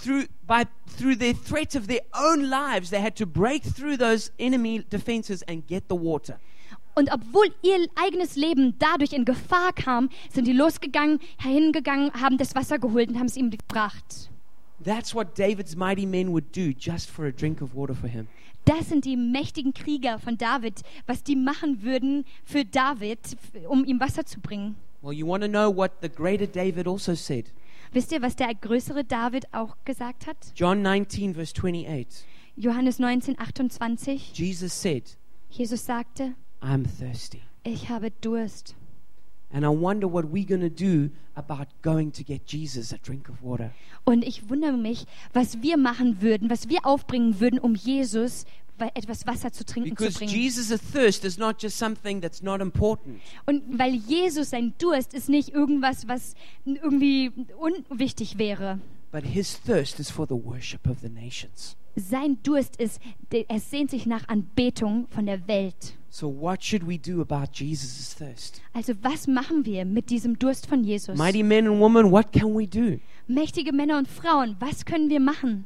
[0.04, 4.32] through by through their threat of their own lives, they had to break through those
[4.38, 6.40] enemy defenses and get the water.
[6.96, 12.56] Und obwohl ihr eigenes Leben dadurch in Gefahr kam, sind die losgegangen, hingegangen, haben das
[12.56, 14.30] Wasser geholt und haben es ihm gebracht.
[14.84, 18.28] That's what David's mighty men would do just for a drink of water for him.
[18.66, 23.20] Das sind die mächtigen Krieger von David, was die machen würden für David,
[23.68, 24.76] um ihm Wasser zu bringen.
[25.02, 27.52] Well, you want to know what the greater David also said?
[27.92, 30.38] Wisst ihr, was der größere David auch gesagt hat?
[30.56, 32.26] John 19 verse 28.
[32.56, 34.32] Johannes 19, 28.
[34.34, 35.04] Jesus said,
[35.50, 38.76] Jesus sagte, "I'm thirsty." ich habe Durst.
[39.52, 43.30] And I wonder what we're going to do about going to get Jesus a drink
[43.30, 43.72] of water.
[44.04, 48.46] Und ich wundere mich, was wir machen würden, was wir aufbringen würden, um Jesus
[48.78, 50.34] wa- etwas Wasser zu trinken Because zu bringen.
[50.34, 53.22] Jesus' a thirst is not just something that's not important.
[53.46, 56.34] Und weil Jesus sein Durst ist nicht irgendwas, was
[56.66, 58.80] irgendwie unwichtig wäre.
[59.12, 61.78] But his thirst is for the worship of the nations.
[61.96, 63.00] Sein Durst ist,
[63.32, 65.96] er sehnt sich nach Anbetung von der Welt.
[66.10, 68.62] So, what should we do about Jesus' thirst?
[68.74, 71.18] Also was machen wir mit diesem Durst von Jesus?
[71.18, 73.00] Mighty men and women, what can we do?
[73.28, 75.66] Mächtige Männer und Frauen, was können wir machen?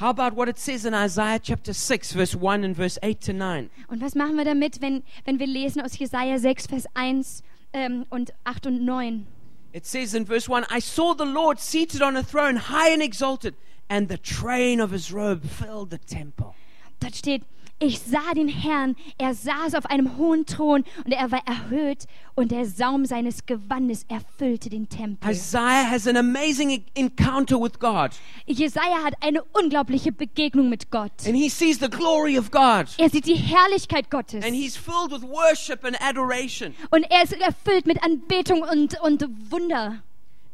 [0.00, 3.32] How about what it says in Isaiah chapter 6, verse 1 and verse 8 to
[3.32, 3.68] 9?
[3.88, 7.42] Und was machen wir damit, wenn, wenn wir lesen aus Jesaja 6, Vers 1
[7.72, 9.26] ähm, und 8 und 9.
[9.72, 13.02] It says in verse 1 I saw the Lord seated on a throne, high and
[13.02, 13.54] exalted,
[13.88, 16.54] and the train of his robe filled the temple.
[17.00, 17.42] Dort steht,
[17.80, 22.50] ich sah den Herrn, er saß auf einem hohen Thron und er war erhöht und
[22.50, 25.30] der Saum seines Gewandes erfüllte den Tempel.
[25.30, 28.10] Isaiah has an amazing e- encounter with God,
[28.46, 31.12] Jesaja hat eine unglaubliche Begegnung mit Gott.
[31.24, 35.12] and he sees the glory of God, Er sieht die Herrlichkeit Gottes and he's filled
[35.12, 36.74] with worship and adoration.
[36.90, 40.02] und er ist erfüllt mit Anbetung und, und Wunder.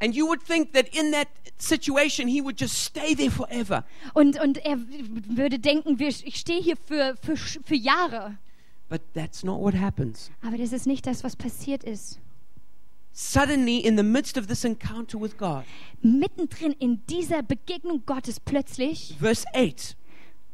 [0.05, 3.85] And you would think that in that situation he would just stay there forever.
[4.13, 8.37] Und, und er würde denken, wir- ich stehe hier für, für, für Jahre.
[8.91, 10.31] But that's not what happens.
[10.43, 12.19] Aber das ist nicht das, was passiert ist.
[13.13, 15.65] Suddenly, in the midst of this encounter with God,
[16.03, 19.97] Mittendrin in dieser Begegnung Gottes plötzlich, verse 8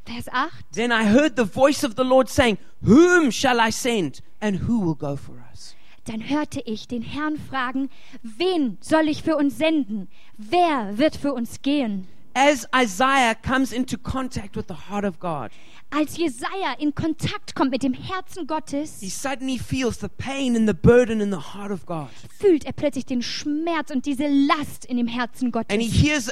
[0.06, 4.22] Vers 8, Then I heard the voice of the Lord saying, Whom shall I send,
[4.40, 5.74] and who will go for us?
[6.10, 7.88] Dann hörte ich den Herrn fragen,
[8.22, 10.08] wen soll ich für uns senden?
[10.36, 12.06] Wer wird für uns gehen?
[12.34, 15.50] As Isaiah comes into contact with the heart of God,
[15.92, 20.68] Als Jesaja in Kontakt kommt mit dem Herzen Gottes, he suddenly feels the pain and
[20.68, 22.06] the burden in the heart of God.
[22.38, 26.00] fühlt er plötzlich den Schmerz und diese Last in dem Herzen And he Gottes.
[26.00, 26.30] hears, he hears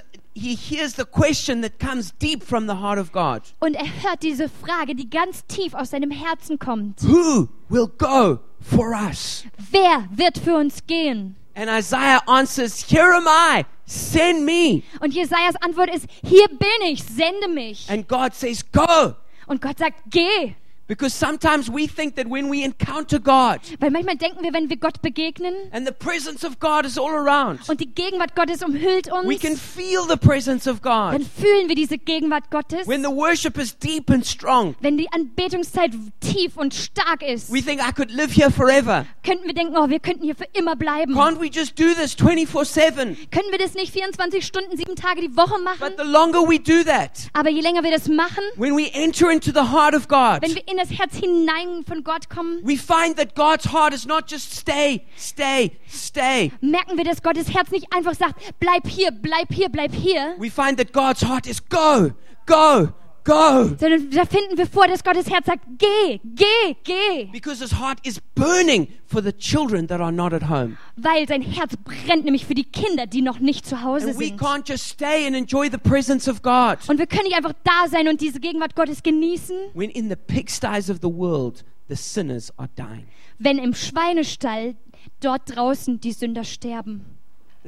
[0.97, 4.95] the question that comes deep from the heart of God Und er hört diese Frage,
[4.95, 7.03] die ganz tief aus seinem Herzen kommt.
[7.03, 9.45] Who will go for us?
[9.71, 11.37] Wer wird für uns gehen?
[11.55, 14.85] And Isaiah answers, Here am I, send me.
[15.01, 17.91] Und Jesajas Antwort ist: Hier bin ich, sende mich.
[17.91, 19.15] And God says, Go.
[19.49, 20.55] Und Gott sagt: Geh.
[20.89, 24.79] Because sometimes we think that when we encounter God Weil manchmal denken wir, wenn wir
[24.79, 29.07] Gott begegnen and the presence of God is all around, und die Gegenwart Gottes umhüllt
[29.09, 31.27] we uns, can feel the presence of dann God.
[31.39, 32.87] fühlen wir diese Gegenwart Gottes.
[32.87, 37.61] When the worship is deep and strong, Wenn die Anbetungszeit tief und stark ist, we
[37.63, 39.05] think I could live here forever.
[39.23, 41.13] könnten wir denken, oh, wir könnten hier für immer bleiben.
[41.15, 43.17] Can't we just do this 24 7?
[43.31, 45.81] Können wir das nicht 24 Stunden, sieben Tage die Woche machen?
[45.81, 49.31] But the longer we do that, Aber je länger wir das machen, when we enter
[49.31, 52.77] into the heart of God, wenn wir in das Herz hinein von Gott kommen, we
[52.77, 56.53] find that God's heart is not just stay, stay, stay.
[56.61, 60.51] merken wir, dass Gottes Herz nicht einfach sagt, bleib hier, bleib hier, bleib hier, We
[60.51, 62.13] find that God's heart is go,
[62.47, 62.89] go,
[63.29, 63.77] go.
[63.79, 67.99] sondern da finden wir vor, dass Gottes Herz sagt, geh, geh, geh, Because his heart
[68.07, 70.77] is burning for the children that are not at home.
[70.97, 74.27] weil sein Herz brennt nämlich für die Kinder, die noch nicht zu Hause And we
[74.29, 74.41] sind.
[74.41, 77.89] can't just stay and enjoy the presence of God Und wir können nicht einfach da
[77.89, 82.53] sein und diese Gegenwart Gottes genießen, when in the pigsties of the world the sinners
[82.59, 83.07] are dying.
[83.39, 84.75] wenn im Schweinestall
[85.21, 87.05] dort draußen die Sünder sterben.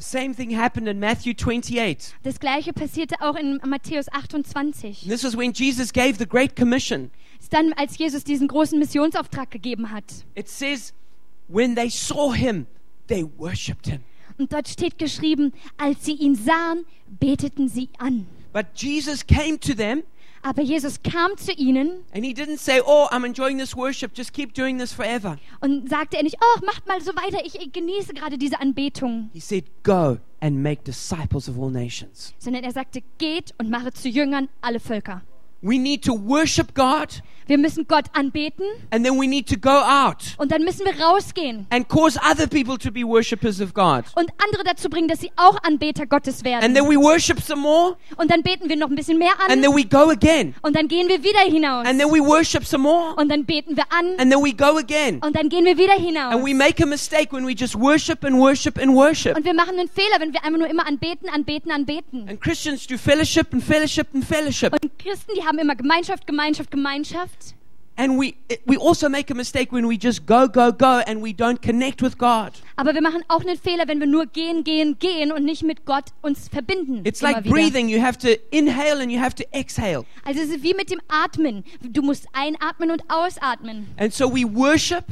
[0.00, 2.14] The same thing happened in Matthew 28.
[2.22, 5.02] Das gleiche passierte auch in Matthäus 28.
[5.02, 7.10] And this is when Jesus gave the Great Commission.
[7.36, 10.04] Das ist dann, als Jesus diesen großen Missionsauftrag gegeben hat.
[10.34, 10.94] It says,
[11.48, 12.66] when they saw him,
[13.08, 14.00] they worshipped him.
[14.38, 18.26] Und dort steht geschrieben, als sie ihn sahen, beteten sie an.
[18.54, 20.02] But Jesus came to them
[20.42, 24.32] Aber Jesus kam zu ihnen and he didn't say, Oh, I'm enjoying this worship, just
[24.32, 25.36] keep doing this forever.
[25.60, 29.28] und sagte er nicht, oh, macht mal so weiter, ich genieße gerade diese Anbetung.
[29.32, 32.32] He said, Go and make disciples of all nations.
[32.38, 35.22] Sondern er sagte, geht und mache zu Jüngern alle Völker.
[35.62, 39.70] We need to worship God Wir müssen Gott anbeten and then we need to go
[39.82, 44.04] out und dann müssen wir rausgehen and cause other people to be worshippers of God.
[44.14, 46.74] und andere dazu bringen, dass sie auch Anbeter Gottes And werden.
[46.74, 49.62] then we worship some more Und dann beten wir noch ein bisschen mehr and an
[49.62, 50.54] then we go again.
[50.62, 51.84] und dann gehen wir wieder hinaus.
[51.88, 54.78] And then we worship some more Und dann beten wir an and then we go
[54.78, 55.20] again.
[55.20, 56.34] und dann gehen wir wieder And hinaus.
[56.44, 59.36] we make a mistake when we just worship and worship and worship.
[59.36, 62.28] Und wir machen einen Fehler, wenn wir einfach nur immer anbeten, anbeten, anbeten.
[62.28, 64.72] And Christians do fellowship and fellowship and fellowship.
[64.72, 67.54] Und Christen, die haben immer Gemeinschaft, Gemeinschaft, Gemeinschaft.
[67.96, 71.32] And we we also make a mistake when we just go go go and we
[71.32, 72.52] don't connect with God.
[72.80, 75.84] Aber wir machen auch einen Fehler, wenn wir nur gehen, gehen, gehen und nicht mit
[75.84, 77.02] Gott uns verbinden.
[77.04, 77.50] It's like wieder.
[77.54, 77.90] breathing.
[77.90, 80.06] You have to inhale and you have to exhale.
[80.24, 81.62] Also es ist wie mit dem Atmen.
[81.82, 83.86] Du musst einatmen und ausatmen.
[83.98, 85.04] And so we worship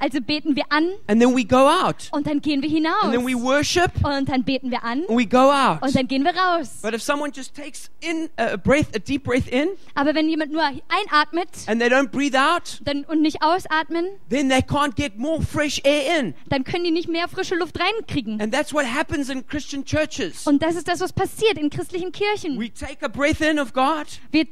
[0.00, 2.08] Also beten wir an and then we go out.
[2.10, 3.04] und dann gehen wir hinaus.
[3.04, 5.80] And then we worship Und dann beten wir an and we go out.
[5.80, 6.80] und dann gehen wir raus.
[6.82, 10.50] But if someone just takes in a breath, a deep breath in, Aber wenn jemand
[10.50, 15.16] nur einatmet and they don't breathe out, dann, und nicht ausatmen, then they can't get
[15.18, 16.34] more fresh air in.
[16.48, 18.40] dann können die nicht mehr frische Luft reinkriegen.
[18.40, 20.46] And that's what happens in Christian churches.
[20.46, 22.58] Und das ist das, was passiert in christlichen Kirchen.
[22.58, 24.46] We take a breath in of God, Wir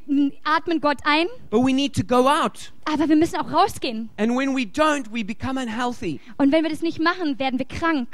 [0.44, 2.72] atmen Gott ein, but we need to go out.
[2.84, 4.10] aber wir müssen auch rausgehen.
[4.16, 6.20] And when we don't, we become unhealthy.
[6.36, 8.08] Und wenn wir das nicht machen, werden wir krank.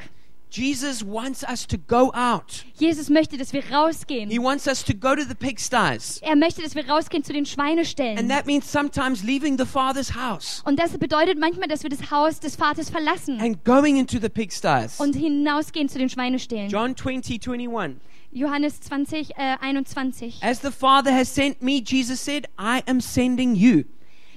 [0.50, 2.64] Jesus wants us to go out.
[2.78, 4.30] Jesus möchte, dass wir rausgehen.
[4.30, 6.18] He wants us to go to the pigsties.
[6.22, 8.28] Er möchte, dass wir rausgehen zu den And Schweineställen.
[8.28, 12.38] that means sometimes leaving the Father's house Und das bedeutet manchmal, dass wir das Haus
[12.40, 14.98] des Vaters verlassen and going into the pigsties.
[14.98, 16.70] und hinausgehen zu den Schweineställen.
[16.70, 18.00] John 20, 21.
[18.32, 20.42] Johannes 20, äh, 21.
[20.42, 23.84] As the Father has sent me, Jesus said, I am sending you.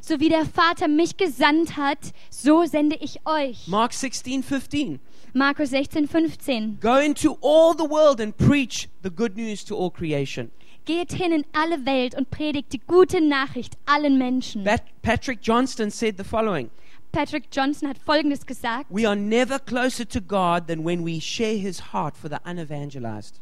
[0.01, 1.99] So wie der Vater mich gesandt hat,
[2.29, 3.67] so sende ich euch.
[3.67, 4.99] Mark 16, 15.
[5.33, 6.77] Markus 16, 15.
[6.81, 10.51] Go into all the world and preach the good news to all creation.
[10.85, 14.63] Geht hin in alle Welt und predigt die gute Nachricht allen Menschen.
[14.63, 16.69] Pat- Patrick Johnston said the following
[17.11, 18.85] Patrick Johnson hat Folgendes gesagt.
[18.89, 23.39] We are never closer to God than when we share his heart for the unevangelized.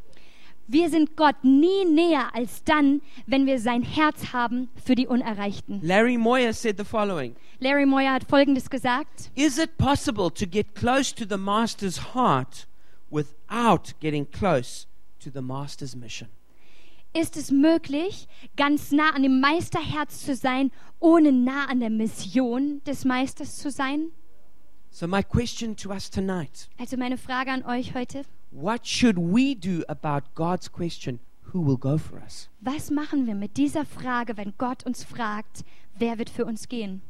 [0.70, 5.80] Wir sind Gott nie näher als dann, wenn wir sein Herz haben für die Unerreichten.
[5.82, 9.32] Larry Moyer said the following Larry Moyer hat Folgendes gesagt.
[9.36, 12.68] Is it possible to get close to the Master's heart
[13.10, 14.88] without getting close
[15.24, 16.28] to the Master's mission?
[17.14, 22.82] Ist es möglich, ganz nah an dem Meisterherz zu sein, ohne nah an der Mission
[22.86, 24.12] des Meisters zu sein?
[24.92, 28.26] So, my question to us tonight Also meine Frage an euch heute.
[28.52, 31.20] What should we do about God's question,
[31.54, 32.50] who will go for us?
[32.62, 35.64] Was machen wir mit dieser Frage, wenn Gott uns fragt,
[35.98, 37.02] wer wird für uns gehen?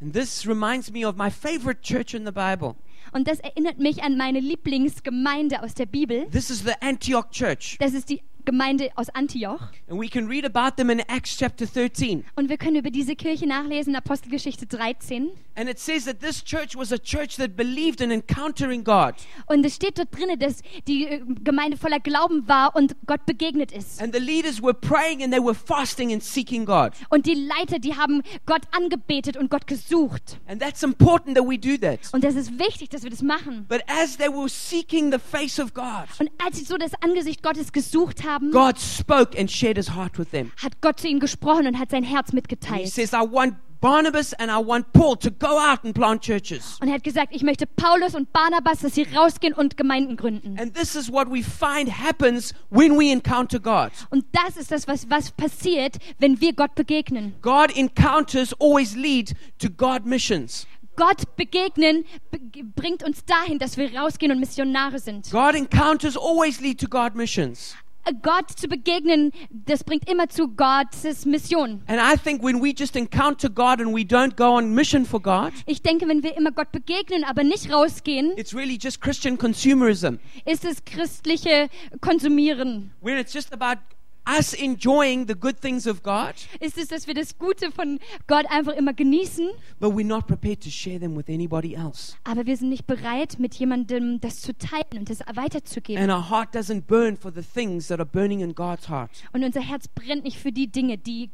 [0.00, 2.76] And this reminds me of my favorite church in the Bible.
[3.12, 6.28] Und das erinnert mich an meine Lieblingsgemeinde aus der Bibel.
[6.30, 7.76] This is the Antioch church.
[7.78, 9.60] Das ist die Gemeinde aus Antioch.
[9.88, 12.24] And we can read about them in Acts chapter 13.
[12.36, 15.30] Und wir können über diese Kirche nachlesen in Apostelgeschichte 13.
[15.58, 19.14] And it says that this church was a church that believed in encountering God.
[19.46, 23.72] Und es steht dort drin, dass die äh, Gemeinde voller Glauben war und Gott begegnet
[23.72, 24.02] ist.
[24.02, 26.92] And the leaders were praying and they were fasting and seeking God.
[27.08, 30.38] Und die Leiter, die haben Gott angebetet und Gott gesucht.
[30.46, 32.00] And that's important that we do that.
[32.12, 33.64] Und das ist wichtig, dass wir das machen.
[33.66, 37.42] But as they were seeking the face of God, Und als sie so das Angesicht
[37.42, 40.52] Gottes gesucht haben, God spoke and shared his heart with them.
[40.62, 42.88] hat Gott zu ihnen gesprochen und hat sein Herz And he mitgeteilt.
[42.88, 46.78] says, I want Barnabas and I want Paul to go out and plant churches.
[46.80, 50.58] Und er hat gesagt, ich möchte Paulus und Barnabas, dass sie rausgehen und Gemeinden gründen.
[50.58, 53.90] And this is what we find happens when we encounter God.
[54.10, 57.34] Und das ist das, was, was passiert, wenn wir Gott begegnen.
[57.42, 60.66] God encounters always lead to God missions.
[60.96, 62.38] Gott begegnen be
[62.74, 65.30] bringt uns dahin, dass wir rausgehen und Missionare sind.
[65.30, 67.76] God encounters always lead to God missions.
[68.22, 71.82] Gott zu begegnen, das bringt immer zu Gottes Mission.
[71.86, 75.20] And I think when we just encounter God and we don't go on mission for
[75.20, 79.36] God, Ich denke, wenn wir immer Gott begegnen, aber nicht rausgehen, it's really just Christian
[79.38, 80.18] consumerism.
[80.44, 81.68] ist es christliche
[82.00, 82.90] Konsumieren.
[83.00, 83.80] When it's just about
[84.26, 88.44] us enjoying the good things of God, Ist es, dass wir das Gute von Gott
[88.50, 89.48] einfach immer genießen,
[89.78, 92.16] but we're not prepared to share them with anybody else.
[92.24, 96.02] aber wir sind nicht bereit, mit jemandem das zu teilen und das weiterzugeben.
[96.02, 99.10] And our heart doesn't burn for the things that are burning in God's heart.
[99.32, 101.30] Und unser Herz brennt nicht für die Dinge, die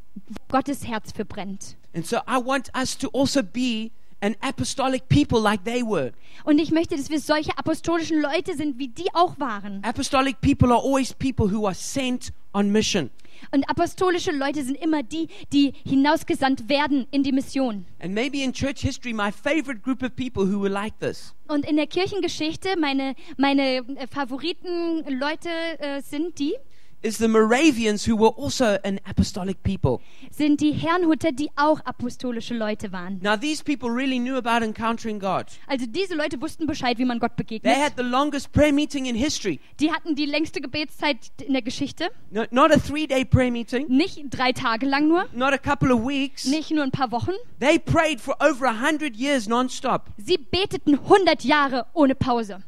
[0.48, 1.76] Gottes Herz für brennt.
[1.94, 3.90] And so I want us to also be
[4.22, 6.12] an apostolic people like they were.
[6.44, 9.82] Und ich möchte, dass wir solche apostolischen Leute sind, wie die auch waren.
[9.84, 13.10] Apostolic people are always people who are sent on mission.
[13.50, 17.84] Und apostolische Leute sind immer die, die hinausgesandt werden in die Mission.
[18.00, 21.68] And maybe in church history, my favorite group of people who were like this Und
[21.68, 25.48] in der Kirchengeschichte, meine, meine äh, Favoriten Leute
[25.78, 26.54] äh, sind die,
[27.02, 30.00] is the Moravians who were also an apostolic people.
[30.30, 33.18] sind die Herrnhuter, die auch apostolische Leute waren.
[33.22, 35.46] Now, these people really knew about encountering God.
[35.66, 37.76] Also diese Leute wussten Bescheid, wie man Gott They begegnet.
[37.76, 39.60] had the longest prayer meeting in history.
[39.80, 42.10] Die hatten die längste Gebetszeit in der Geschichte.
[42.30, 45.92] No, not a three day prayer meeting, Nicht drei Tage lang nur, not a couple
[45.92, 46.46] of weeks.
[46.46, 47.32] nicht nur ein paar Wochen.
[47.60, 50.06] They prayed for over a hundred years nonstop.
[50.16, 52.62] Sie beteten 100 Jahre ohne Pause.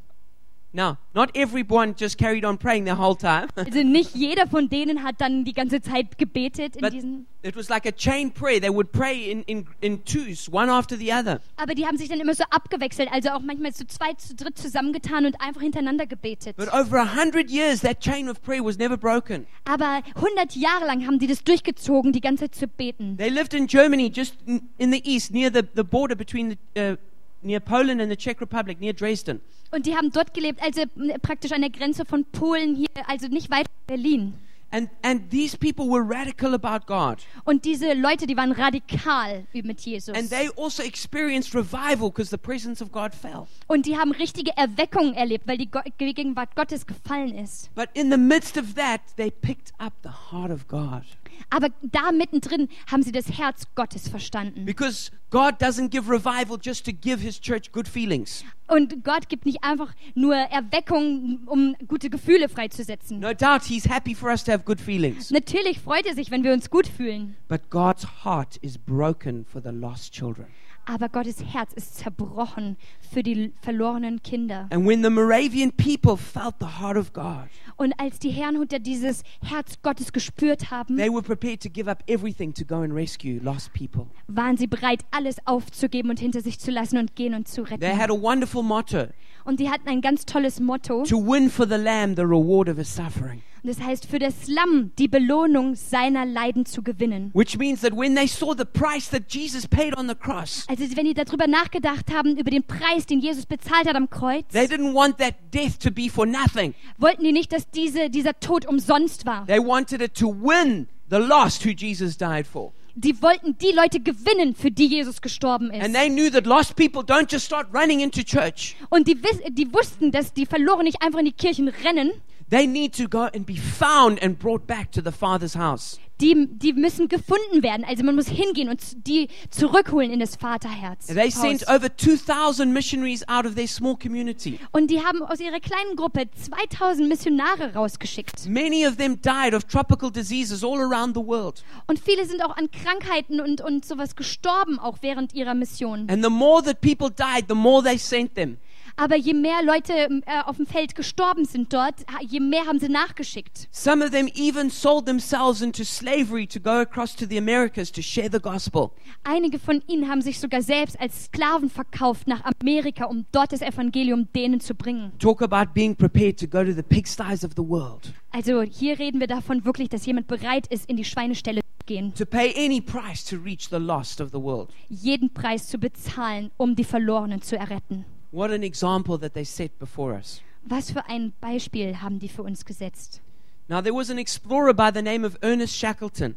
[0.77, 5.05] Now, not everyone just carried on praying the whole time, Also nicht jeder von denen
[5.05, 7.27] hat dann die ganze Zeit gebetet in but diesen.
[7.45, 8.61] it was like a chain prayer.
[8.61, 11.41] They would pray in, in, in twos, one after the other.
[11.57, 14.59] Aber die haben sich dann immer so abgewechselt, also auch manchmal zu zweit, zu dritt
[14.59, 16.57] zusammengetan und einfach hintereinander gebetet.
[16.57, 19.47] But over a hundred years, that chain of prayer was never broken.
[19.67, 23.17] Aber 100 Jahre lang haben die das durchgezogen, die ganze Zeit zu beten.
[23.17, 26.81] They lived in Germany, just in, in the east, near the, the border between the,
[26.81, 26.97] uh,
[27.45, 29.41] near Poland and the Czech Republic, near Dresden.
[29.71, 30.83] Und die haben dort gelebt, also
[31.23, 34.35] praktisch an der Grenze von Polen hier, also nicht weit von Berlin.
[34.75, 37.23] And, and these people were radical about God.
[37.45, 40.17] Und diese Leute, die waren radikal mit Jesus.
[40.17, 43.47] And they also experienced revival because the presence of God fell.
[43.69, 47.73] Und die haben richtige Erweckungen erlebt, weil die Gegenwart Gottes gefallen ist.
[47.77, 51.05] But in the midst of that, they picked up the heart of God.
[51.51, 54.65] Aber da mittendrin haben sie das Herz Gottes verstanden.
[54.65, 58.45] Because God doesn't give revival just to give his church good feelings.
[58.67, 63.21] Und Gott gibt nicht einfach nur Erweckung, um gute Gefühle freizusetzen.
[63.21, 65.31] No doubt He's happy for us to have good feelings.
[65.31, 67.37] Natürlich freut er sich, wenn wir uns gut fühlen.
[67.49, 70.47] But God's heart is broken for the lost children.
[70.87, 72.77] Aber Gottes Herz ist zerbrochen
[73.13, 74.69] für die verlorenen Kinder.
[74.71, 79.23] And when the Moravian people felt the heart of God, Und als die Herrenhuter dieses
[79.43, 83.39] Herz Gottes gespürt haben, they were prepared to give up everything to go and rescue
[83.43, 84.07] lost people.
[84.29, 87.77] waren sie bereit, alles aufzugeben und hinter sich zu lassen und gehen und zu They
[87.77, 87.99] retten.
[87.99, 89.07] had a wonderful motto
[89.45, 91.03] Und die hatten ein ganz tolles Motto.
[91.05, 93.43] to win for the Lamb the reward of his suffering.
[93.67, 97.31] Das heißt, für das Lamm die Belohnung seiner Leiden zu gewinnen.
[97.33, 100.85] Which means that when they saw the price that Jesus paid on the cross, Also
[100.97, 104.67] wenn die darüber nachgedacht haben, über den Preis, den Jesus bezahlt hat am Kreuz, they
[104.67, 106.75] didn't want that death to be for nothing.
[106.99, 109.47] wollten die nicht, dass diese, dieser Tod umsonst war.
[109.47, 112.73] They wanted it to win the lost who Jesus died for.
[112.97, 115.95] Die wollten die Leute gewinnen, für die Jesus gestorben And ist.
[115.95, 118.77] they knew that lost people don't just start running into church.
[118.91, 119.17] Und die,
[119.51, 122.13] die wussten, dass die Verlorenen nicht einfach in die Kirchen rennen.
[122.51, 125.99] They need to go and be found and brought back to the Father's house.
[126.21, 127.85] Die, die müssen gefunden werden.
[127.85, 131.07] Also man muss hingehen und die zurückholen in das Vaterherz.
[131.07, 134.61] They sent over 2,000 missionaries out of their small community.
[134.71, 138.49] Und die haben aus ihrer kleinen Gruppe 2000 Missionare rausgeschickt.
[138.49, 141.65] Many of them died of tropical diseases all around the world.
[141.89, 146.09] Und viele sind auch an Krankheiten und, und sowas gestorben, auch während ihrer Mission.
[146.09, 148.59] And the more that people died, the more they sent them.
[148.97, 151.95] Aber je mehr Leute äh, auf dem Feld gestorben sind dort,
[152.29, 153.69] je mehr haben sie nachgeschickt.
[153.73, 158.01] Some of them even sold themselves into slavery to go across to the Americas to
[158.03, 158.91] share the gospel.
[159.25, 163.63] Einige von ihnen haben sich sogar selbst als Sklaven verkauft nach Amerika, um dort das
[163.63, 165.13] Evangelium denen zu bringen.
[165.19, 169.19] Talk about being prepared to go to the pigsties of the world, Also hier reden
[169.19, 172.81] wir davon wirklich, dass jemand bereit ist, in die Schweinestelle zu gehen, to pay any
[172.81, 174.71] price to reach the lost of the world.
[174.89, 178.05] jeden Preis zu bezahlen, um die Verlorenen zu erretten.
[178.35, 180.43] What an example that they set before us.
[180.65, 183.21] Was für ein Beispiel haben die für uns gesetzt?
[183.69, 186.35] Now, there was an explorer by the name of Ernest Shackleton.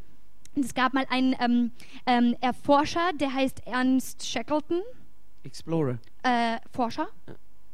[0.56, 1.72] Und Es gab mal einen ähm,
[2.06, 4.84] ähm, Erforscher, der heißt Ernst Shackleton.
[5.43, 5.98] Explorer.
[6.22, 7.08] Äh, Forscher.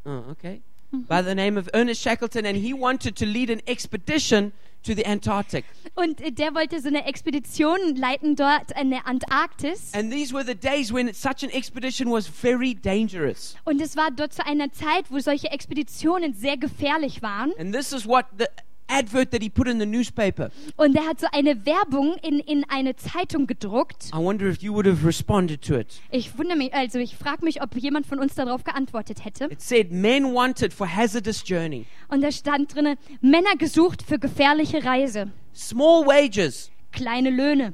[0.06, 0.62] Oh, okay.
[0.92, 4.54] By the name of Ernest Shackleton, and he wanted to lead an expedition
[4.84, 5.66] to the Antarctic.
[5.96, 9.94] Und äh, der wollte so eine Expedition leiten dort in der Antarktis.
[9.94, 13.56] And these were the days when such an expedition was very dangerous.
[13.64, 17.52] Und es war dort zu einer Zeit, wo solche Expeditionen sehr gefährlich waren.
[17.58, 18.46] And this is what the
[18.88, 20.50] advert that he put in the newspaper.
[20.76, 24.10] Und er hat so eine Werbung in, in eine Zeitung gedruckt.
[24.14, 26.02] I wonder if you would have responded to it.
[26.12, 29.46] Ich wundere mich, also ich frage mich, ob jemand von uns darauf geantwortet hätte.
[29.46, 34.84] It said, Men wanted for hazardous journey, Und da stand drinne Männer gesucht für gefährliche
[34.84, 37.74] Reise, small wages, kleine Löhne,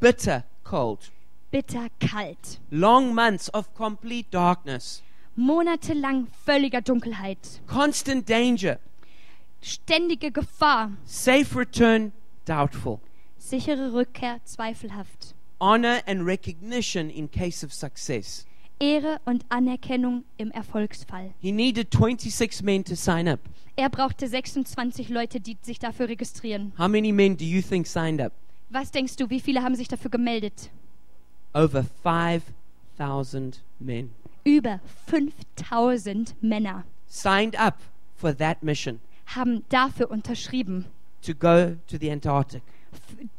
[0.00, 1.10] bitter cold,
[1.50, 5.02] bitter kalt, long months of complete darkness,
[5.36, 8.78] monatelang völliger Dunkelheit, constant danger,
[9.62, 12.12] ständige Gefahr, safe return
[12.44, 13.00] doubtful,
[13.38, 18.46] sichere Rückkehr zweifelhaft, honor and recognition in case of success.
[18.80, 21.34] Ehre und Anerkennung im Erfolgsfall.
[21.40, 23.40] He needed 26 men to sign up.
[23.76, 26.72] Er brauchte 26 Leute, die sich dafür registrieren.
[26.78, 28.32] How many men do you think signed up?
[28.70, 30.70] Was denkst du, wie viele haben sich dafür gemeldet?
[31.52, 34.10] Over 5,000 men
[34.44, 37.78] Über 5000 Männer signed up
[38.16, 39.00] for that mission
[39.34, 40.86] haben dafür unterschrieben,
[41.22, 42.62] to go to the Antarctic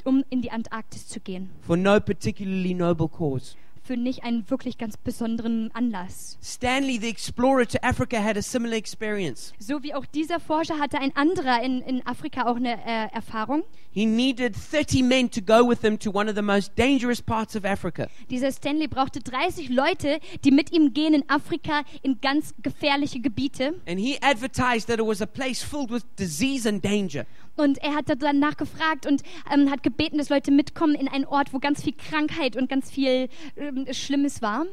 [0.03, 1.49] um in die Antarktis zu gehen.
[1.61, 3.55] for no particularly noble cause.
[3.91, 6.37] Für nicht einen wirklich ganz besonderen Anlass.
[6.41, 9.51] Stanley, the explorer to Africa, had a similar experience.
[9.59, 13.63] So wie auch dieser Forscher hatte ein anderer in, in Afrika auch eine äh, Erfahrung.
[13.91, 17.53] He needed 30 men to go with him to one of the most dangerous parts
[17.57, 18.07] of Africa.
[18.29, 23.73] Dieser Stanley brauchte 30 Leute, die mit ihm gehen in Afrika in ganz gefährliche Gebiete.
[23.85, 27.25] And he advertised that it was a place filled with disease and danger.
[27.57, 29.23] Und er hat dann nachgefragt und
[29.53, 32.89] ähm, hat gebeten, dass Leute mitkommen in einen Ort, wo ganz viel Krankheit und ganz
[32.89, 34.65] viel ähm, Schlimmes war.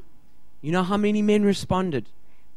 [0.62, 2.06] You know how many men responded?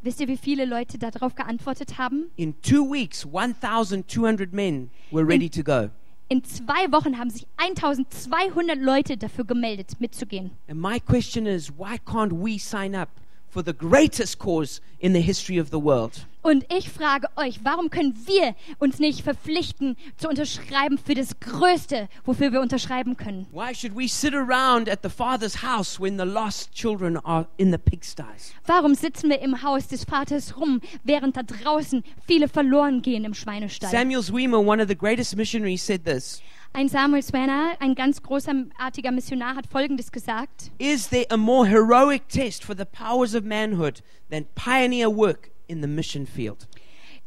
[0.03, 2.31] Wisst ihr, wie viele Leute darauf geantwortet haben?
[2.35, 5.89] In two weeks, 1,200 men were ready to go.
[6.27, 10.51] In zwei Wochen haben sich 1200 Leute dafür gemeldet, mitzugehen.
[10.67, 13.09] And my question is why can't we sign up
[13.49, 16.25] for the greatest cause in the history of the world?
[16.43, 22.09] Und ich frage euch, warum können wir uns nicht verpflichten, zu unterschreiben für das Größte,
[22.25, 23.45] wofür wir unterschreiben können?
[23.51, 27.71] Why should we sit around at the Father's house when the lost children are in
[27.71, 28.53] the pigsties?
[28.65, 33.35] Warum sitzen wir im Haus des Vaters rum, während da draußen viele verloren gehen im
[33.35, 33.91] Schweinestall?
[33.91, 36.41] Samuel Zwemer, one of the greatest missionaries, said this
[36.73, 40.71] Ein Samuel Swanner, ein ganz großartiger Missionar, hat Folgendes gesagt.
[40.79, 45.81] Is there a more heroic test for the powers of manhood than pioneer work in
[45.81, 46.67] the mission field?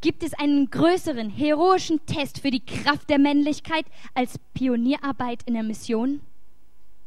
[0.00, 5.62] Gibt es einen größeren, heroischen Test für die Kraft der Männlichkeit als Pionierarbeit in der
[5.62, 6.20] Mission?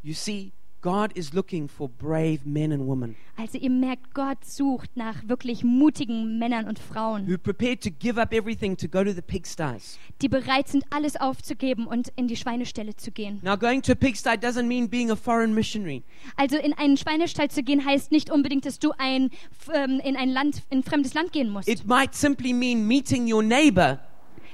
[0.01, 0.51] You see,
[0.81, 5.63] God is looking for brave men and women Also ihr merkt, Gott sucht nach wirklich
[5.63, 9.21] mutigen Männern und Frauen, who are prepared to give up everything to go to the
[9.21, 9.99] pigsties.
[10.21, 13.39] die bereit sind, alles aufzugeben und in die Schweinestelle zu gehen.
[13.43, 16.03] Now, going to a pigsty doesn't mean being a foreign missionary.
[16.35, 19.29] Also in einen Schweinestall zu gehen heißt nicht unbedingt, dass du ein,
[19.73, 21.67] ähm, in ein Land, in ein fremdes Land gehen musst.
[21.69, 23.99] It might simply mean meeting your neighbor.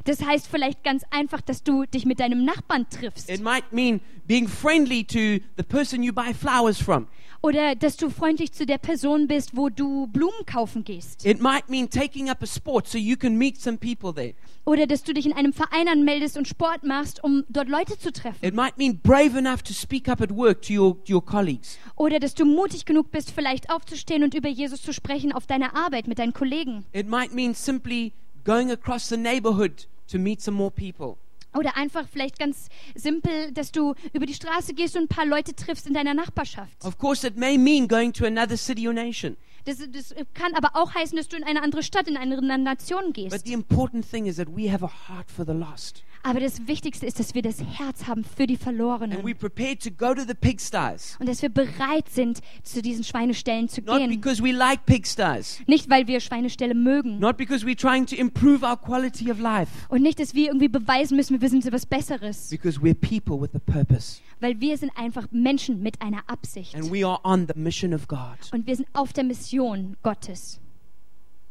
[0.05, 3.29] Das heißt vielleicht ganz einfach, dass du dich mit deinem Nachbarn triffst.
[3.29, 7.07] It might mean being friendly to the person you buy flowers from.
[7.41, 11.25] Oder dass du freundlich zu der Person bist, wo du Blumen kaufen gehst.
[11.25, 14.33] It might mean taking up a sport so you can meet some people there.
[14.65, 18.13] Oder dass du dich in einem Verein anmeldest und Sport machst, um dort Leute zu
[18.13, 18.45] treffen.
[18.45, 21.77] It might mean brave enough to speak up at work to your, to your colleagues.
[21.97, 25.75] Oder dass du mutig genug bist, vielleicht aufzustehen und über Jesus zu sprechen auf deiner
[25.75, 26.85] Arbeit mit deinen Kollegen.
[26.93, 28.13] It might mean simply
[28.45, 31.17] going across the neighborhood to meet some more people.
[31.55, 35.53] Oder einfach vielleicht ganz simpel, dass du über die Straße gehst und ein paar Leute
[35.55, 36.83] triffst in deiner Nachbarschaft.
[36.83, 39.37] Of course, it may mean going to another city or nation.
[39.65, 42.57] Das, das kann aber auch heißen, dass du in eine andere Stadt, in eine andere
[42.59, 43.45] Nation But gehst.
[43.45, 46.03] the important thing is that we have a heart for the lost.
[46.25, 49.37] Aber das Wichtigste ist, dass wir das Herz haben für die And we're Verlorenen.
[49.37, 51.17] prepared to go to the pigsties.
[51.19, 54.09] Und dass wir bereit sind, zu diesen Schweineställen zu Not gehen.
[54.09, 55.59] because we like pigsties.
[55.67, 57.19] Nicht, weil wir Schweineställe mögen.
[57.19, 59.69] Not because we're trying to improve our quality of life.
[59.89, 62.49] Und nicht, dass wir irgendwie beweisen müssen, wir sind so was Besseres.
[62.49, 64.21] Because we're people with a purpose.
[64.39, 66.73] Weil wir sind einfach Menschen mit einer Absicht.
[66.75, 68.37] And we are on the mission of God.
[68.53, 70.61] Und wir sind auf der Mission Gottes.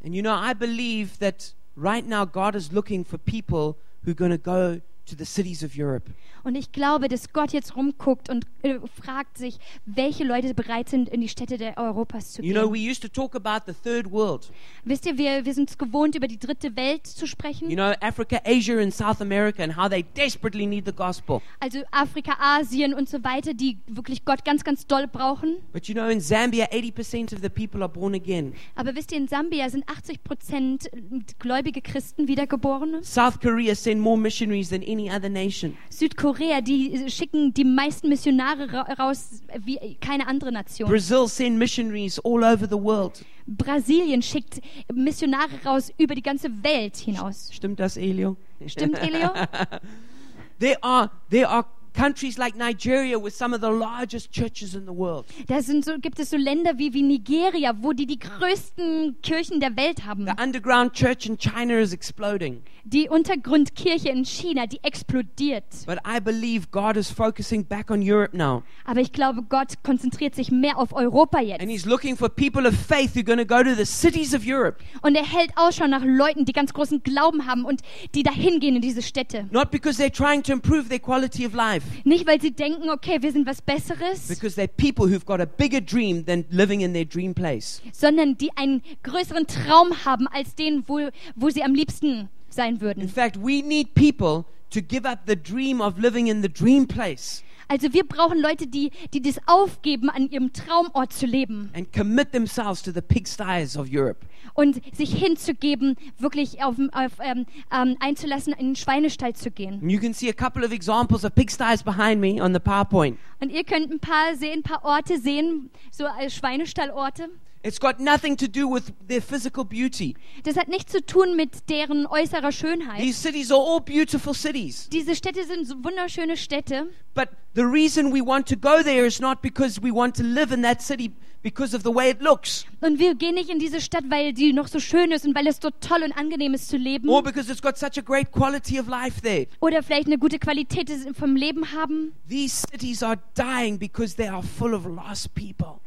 [0.05, 4.15] And you know, I believe that right now God is looking for people who are
[4.15, 6.11] going to go to the cities of Europe.
[6.45, 11.09] Und ich glaube, dass Gott jetzt rumguckt und äh, fragt sich, welche Leute bereit sind,
[11.09, 12.91] in die Städte der Europas zu You know, we gehen.
[12.91, 14.51] used to talk about the third world.
[14.85, 17.71] Wisst ihr, wir, wir sind es gewohnt, über die dritte Welt zu sprechen.
[17.71, 21.41] You know, Africa, Asia, and South America, and how they desperately need the gospel.
[21.61, 25.59] Also Afrika, Asien und so weiter, die wirklich Gott ganz, ganz doll brauchen.
[25.73, 28.53] But you know, in Zambia, 80% of the people are born again.
[28.75, 30.91] Aber wisst ihr, in Sambia sind 80 Prozent
[31.39, 33.05] gläubige Christen Wiedergeborene.
[33.05, 35.77] South Korea send more missionaries than any other nation.
[35.91, 40.89] Südkorea, die schicken die meisten Missionare ra raus wie keine andere Nation.
[40.89, 43.25] Brazil send missionaries all over the world.
[43.47, 44.61] Brasilien schickt
[44.93, 47.51] Missionare raus über die ganze Welt hinaus.
[47.53, 48.37] Stimmt das, Elio?
[48.67, 49.31] Stimmt, Elio?
[50.61, 54.93] There are there are countries like Nigeria with some of the largest churches in the
[54.93, 55.27] world.
[55.47, 59.61] Da sind so, gibt es so Länder wie, wie Nigeria, wo die die größten Kirchen
[59.61, 60.27] der Welt haben.
[60.27, 62.63] The underground church in China is exploding.
[62.85, 65.65] Die Untergrundkirche in China, die explodiert.
[65.87, 68.65] But I believe God is focusing back on Europe now.
[68.85, 71.63] Aber ich glaube, Gott konzentriert sich mehr auf Europa And jetzt.
[71.63, 74.43] He's looking for people of faith who are going to go to the cities of
[74.45, 74.83] Europe.
[75.03, 77.83] Und er hält Ausschau nach Leuten, die ganz großen Glauben haben und
[78.15, 79.47] die dahin gehen in diese Städte.
[79.51, 83.19] Not because they're trying to improve their quality of life, Nicht, weil sie denken, okay,
[83.23, 86.93] wir sind was Besseres, because they're people who've got a bigger dream than living in
[86.93, 87.81] their dream place.
[87.93, 92.81] sondern die einen größeren Traum haben als den, wo, wo sie am liebsten sein In
[92.81, 93.09] würden.
[93.09, 97.43] fact, we need people to give up the dream of living in the dream place
[97.73, 102.31] Also wir brauchen Leute, die, die das aufgeben, an ihrem Traumort zu leben and commit
[102.31, 104.27] themselves to the pigsties of Europe.
[104.53, 109.81] und sich hinzugeben, wirklich auf, auf, ähm, ähm, einzulassen, in den Schweinestall zu gehen.
[109.81, 113.19] And you can see a couple of examples of pigsties behind me on the PowerPoint.
[113.41, 117.31] Und ihr könnt ein paar sehen, ein paar Orte sehen, so als Schweinestallorte.
[117.65, 120.17] It's got nothing to do with their physical beauty.
[120.43, 123.01] Das hat nichts zu tun mit deren äußerer Schönheit.
[123.01, 124.89] These cities are all beautiful cities.
[124.91, 126.89] Diese Städte sind so wunderschöne Städte.
[127.15, 130.53] But the reason we want to go there is not because we want to live
[130.53, 133.81] in that city because of the way it looks Und wir gehen nicht in diese
[133.81, 136.69] Stadt, weil die noch so schön ist und weil es dort toll und angenehm ist
[136.69, 137.09] zu leben.
[137.09, 139.47] or because it's got such a great quality of life there.
[139.61, 142.13] Oder vielleicht eine gute Qualität vom Leben haben.
[142.29, 145.81] These cities are dying because they are full of lost people.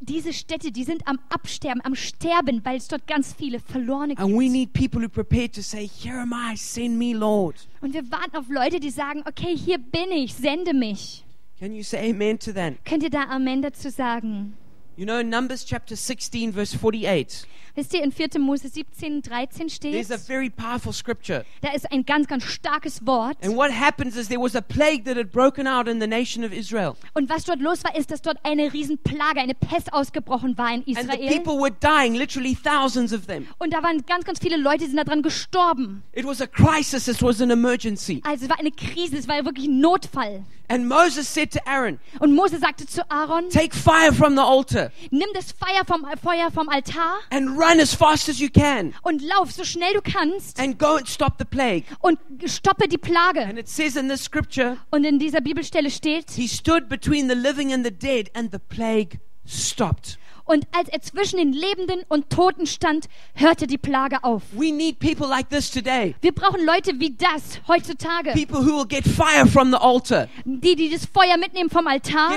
[0.00, 4.34] Diese Städte, die sind am Absterben, am Sterben, weil es dort ganz viele Verlorene And
[4.34, 4.52] we gibt.
[4.52, 7.56] need people who are prepared to say, Here am I, send me, Lord.
[7.80, 11.24] Und wir warten auf Leute, die sagen, okay, hier bin ich, sende mich.
[11.58, 12.74] Can you say amen to that?
[12.84, 14.56] Könnt ihr da Amen dazu sagen?
[14.96, 17.46] You know, in Numbers chapter 16, verse 48,
[17.78, 18.40] Wisst ihr, in 4.
[18.40, 21.44] Mose 17, 13 steht, there's a very powerful scripture.
[21.60, 23.36] da ist ein ganz, ganz starkes Wort.
[23.40, 26.42] And what happens is there was a plague that had broken out in the nation
[26.44, 26.96] of Israel.
[27.14, 30.82] Und was dort los war, ist, dass dort eine Riesenplage, eine Pest ausgebrochen war in
[30.96, 31.28] And the Israel.
[31.28, 33.46] people were dying, literally thousands of them.
[33.58, 36.02] Und da waren ganz, ganz viele Leute, die sind daran gestorben.
[36.14, 38.22] It was a crisis, it was an emergency.
[38.24, 40.42] Also es war eine Krise, es war wirklich ein Notfall.
[40.70, 44.90] And Moses said to Aaron, Und Mose sagte zu Aaron, Take fire from the altar
[45.10, 49.22] nimm das Feuer vom, Feuer vom Altar and run as fast as you can und
[49.22, 51.84] lauf so schnell du kannst and go and stop the plague.
[52.00, 53.44] und stoppe die Plage.
[53.44, 57.34] And it says in this scripture, Und in dieser Bibelstelle steht, he stood between the
[57.34, 60.18] living and the dead, and the plague stopped.
[60.44, 64.42] und als er zwischen den Lebenden und Toten stand, hörte die Plage auf.
[64.52, 66.14] We need people like this today.
[66.22, 70.74] Wir brauchen Leute wie das heutzutage, People who will get fire from the altar, die,
[70.74, 72.30] die das Feuer mitnehmen vom Altar,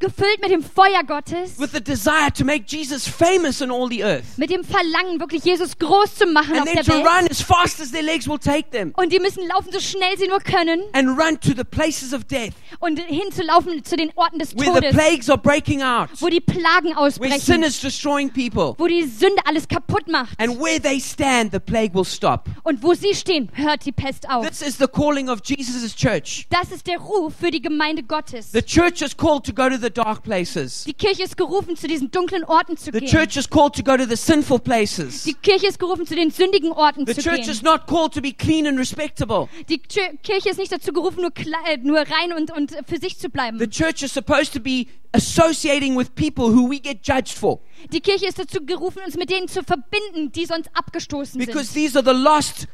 [0.00, 3.88] the gefüllt mit dem Feuer Gottes, with the desire to make Jesus famous in all
[3.88, 7.06] the earth, mit dem Verlangen, wirklich Jesus groß zu machen and auf der to Welt.
[7.06, 10.16] run as fast as their legs will take them, Und die müssen laufen, so schnell
[10.18, 14.38] sie nur können, and run to the places of death und hinzulaufen zu den Orten
[14.38, 17.80] des where the Todes, plagues are breaking out, wo die Plagen where ausbrechen, sin is
[17.80, 20.34] destroying people, wo die Sünde alles kaputt macht.
[20.38, 22.48] and where they stand, the plague will stop.
[22.62, 24.46] Und wo sie stehen, hört die Pest auf.
[24.46, 26.46] This is the calling of Jesus' church.
[26.50, 28.52] Das ist der Ruf für die Gemeinde Gottes.
[28.52, 30.84] The church is called to go to the dark places.
[30.84, 33.06] Die Kirche ist gerufen, zu diesen dunklen Orten zu The gehen.
[33.08, 35.24] church is called to go to the sinful places.
[35.24, 37.50] Die Kirche ist gerufen, zu den sündigen Orten The zu church gehen.
[37.50, 39.48] is not called to be clean and respectable.
[39.68, 42.98] Die Tür- Kirche ist nicht dazu gerufen, nur, kle- äh, nur rein und, und für
[42.98, 43.58] sich zu bleiben.
[43.58, 47.60] The church is supposed to be associating with people who we get judged for
[47.92, 51.74] Die Kirche ist dazu gerufen, uns mit denen zu verbinden, die sonst abgestoßen because sind.
[51.74, 52.66] these are the lost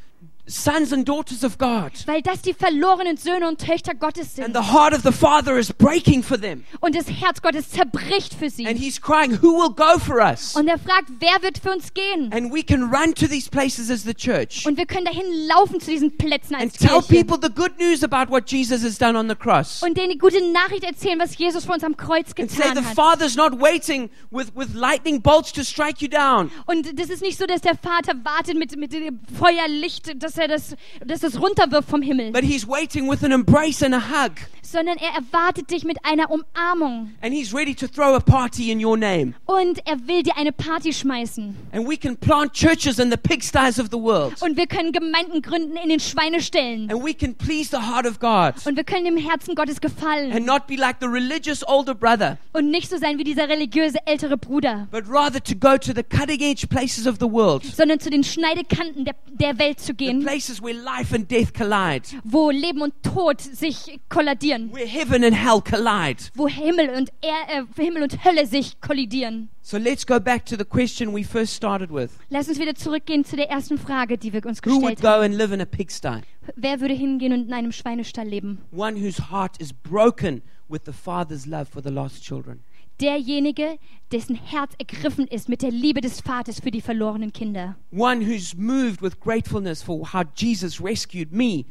[0.46, 1.92] sons and daughters of God.
[2.06, 4.56] Weil das die verlorenen Söhne und Töchter Gottes And sind.
[4.56, 6.64] the heart of the Father is breaking for them.
[6.80, 8.64] Und das Herz Gottes zerbricht für And sie.
[8.66, 10.54] He's crying, Who will go for us?
[10.54, 12.32] Und er fragt, wer wird für uns gehen?
[12.32, 15.80] And we can run to these places as the church Und wir können dahin laufen
[15.80, 17.24] zu diesen Plätzen and als tell Kirche.
[17.24, 19.82] people the good news about what Jesus has done on the cross.
[19.82, 22.76] Und denen die gute Nachricht erzählen, was Jesus für uns am Kreuz And say getan
[22.76, 22.94] the hat.
[22.94, 26.50] Father's not waiting with, with lightning bolts to strike you down.
[26.66, 30.48] Und das ist nicht so, dass der Vater wartet mit, mit dem Feuerlicht, dass er
[30.48, 34.32] das, dass das runterwirft vom Himmel, But He's waiting with an embrace and a hug.
[34.70, 37.12] Sondern er erwartet dich mit einer Umarmung.
[37.22, 39.34] And He's ready to throw a party in your name.
[39.46, 41.56] Und er will dir eine Party schmeißen.
[41.72, 44.40] And we can plant churches in the pigsties of the world.
[44.42, 46.90] Und wir können Gemeinden gründen in den Schweineställen.
[46.90, 48.54] And we can please the heart of God.
[48.66, 50.32] Und wir können dem Herzen Gottes gefallen.
[50.32, 53.98] And not be like the religious older brother, Und nicht so sein wie dieser religiöse
[54.06, 57.64] ältere Bruder, but rather to go to the cutting edge places of the world.
[57.64, 61.52] sondern zu den Schneidekanten der, der Welt zu The gehen, places where life and death
[61.54, 62.02] collide.
[62.24, 64.55] wo Leben und Tod sich kolladieren.
[64.72, 66.22] Where heaven and hell collide.
[66.34, 69.48] Wo Himmel und, er, äh, Himmel und Hölle sich kollidieren.
[69.62, 72.10] So let's go back to the question we first started with.
[72.30, 75.08] Lass uns wieder zurückgehen zu der ersten Frage, die wir uns Who would gestellt go
[75.08, 75.24] haben.
[75.24, 76.20] and live in a pigsty?
[76.54, 78.58] Wer würde hingehen und in einem Schweinestall leben?
[78.72, 82.60] One whose heart is broken with the Father's love for the lost children.
[83.00, 83.78] Derjenige,
[84.10, 87.76] dessen Herz ergriffen ist mit der Liebe des Vaters für die verlorenen Kinder.
[87.92, 91.66] One who's moved with gratefulness for how Jesus rescued me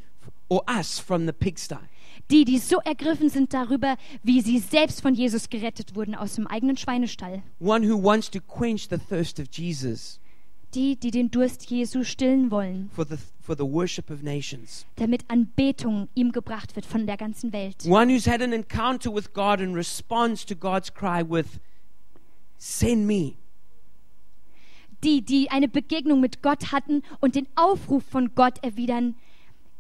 [0.50, 1.78] or us from the pigsty.
[2.32, 6.48] Die, die so ergriffen sind darüber, wie sie selbst von Jesus gerettet wurden aus dem
[6.48, 7.44] eigenen Schweinestall.
[7.60, 10.20] One who wants to quench the thirst of Jesus
[10.74, 14.86] Die, die den Durst Jesu stillen wollen, for the, for the worship of nations.
[14.98, 17.86] damit Anbetung ihm gebracht wird von der ganzen Welt.
[17.86, 21.46] One who's had an encounter with God and responds to God's cry with,
[22.58, 23.36] Send me.
[25.04, 29.16] Die, die eine Begegnung mit Gott hatten und den Aufruf von Gott erwidern,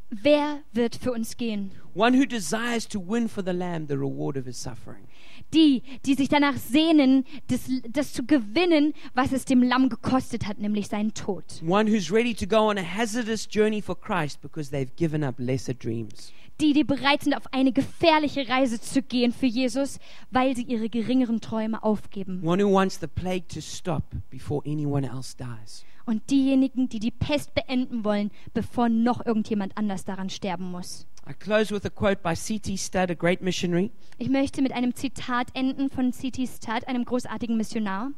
[0.09, 1.71] wer wird für uns gehen?
[1.93, 5.07] One who desires to win for the Lamb the reward of his suffering.
[5.53, 10.59] Die, die sich danach sehnen, das, das zu gewinnen, was es dem Lamm gekostet hat,
[10.59, 11.43] nämlich seinen Tod.
[11.65, 15.35] One who's ready to go on a hazardous journey for Christ because they've given up
[15.37, 16.33] lesser dreams.
[16.61, 19.99] Die, die bereit sind, auf eine gefährliche Reise zu gehen für Jesus,
[20.31, 22.41] weil sie ihre geringeren Träume aufgeben.
[22.43, 25.85] One who wants the plague to stop before anyone else dies.
[26.05, 31.07] Und diejenigen, die die Pest beenden wollen, bevor noch irgendjemand anders daran sterben muss.
[31.27, 32.77] I close with a quote by C.T.
[32.77, 33.89] Studd, a great missionary.
[34.19, 36.45] Ich möchte mit einem Zitat enden von C.T.
[36.45, 38.11] Studd, einem großartigen Missionar.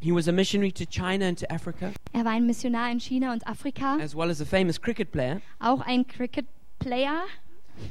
[0.00, 3.32] He was a missionary to China and to Africa, Er war ein Missionar in China
[3.32, 5.40] und Afrika, as well as a famous cricket player.
[5.60, 7.22] auch ein Cricket-Player.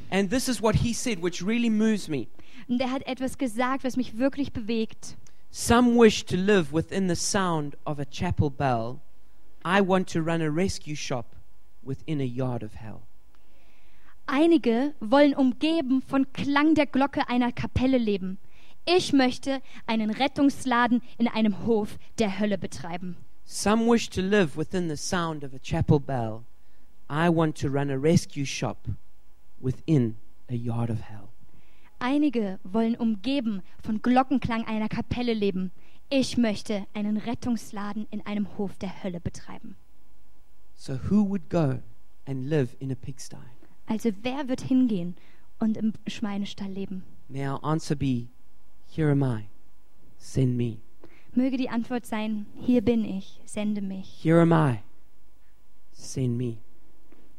[0.09, 2.27] And this is what he said, which really moves me.
[2.67, 5.15] Und er hat etwas gesagt, was mich wirklich bewegt.
[5.51, 8.99] Some wish to live within the sound of a chapel bell.
[9.63, 11.35] I want to run a rescue shop
[11.83, 13.01] within a yard of hell.
[14.25, 18.37] Einige wollen umgeben von Klang der Glocke einer Kapelle leben.
[18.85, 23.17] Ich möchte einen Rettungsladen in einem Hof der Hölle betreiben.
[23.45, 26.43] Some wish to live within the sound of a chapel bell.
[27.09, 28.87] I want to run a rescue shop
[29.59, 30.15] within
[30.47, 31.29] a yard of hell.
[31.97, 35.71] Einige wollen umgeben von Glockenklang einer Kapelle leben.
[36.11, 39.75] Ich möchte einen Rettungsladen in einem Hof der Hölle betreiben.
[40.73, 41.83] So, who would go
[42.25, 43.37] and live in a pigsty?
[43.85, 45.15] Also wer wird hingehen
[45.59, 47.03] und im Schweinestall leben?
[47.27, 48.27] May our answer be,
[48.87, 49.49] Here am I,
[50.17, 50.77] send me.
[51.35, 54.19] Möge die Antwort sein, hier bin ich, sende mich.
[54.23, 54.79] Here am I,
[55.91, 56.57] send me.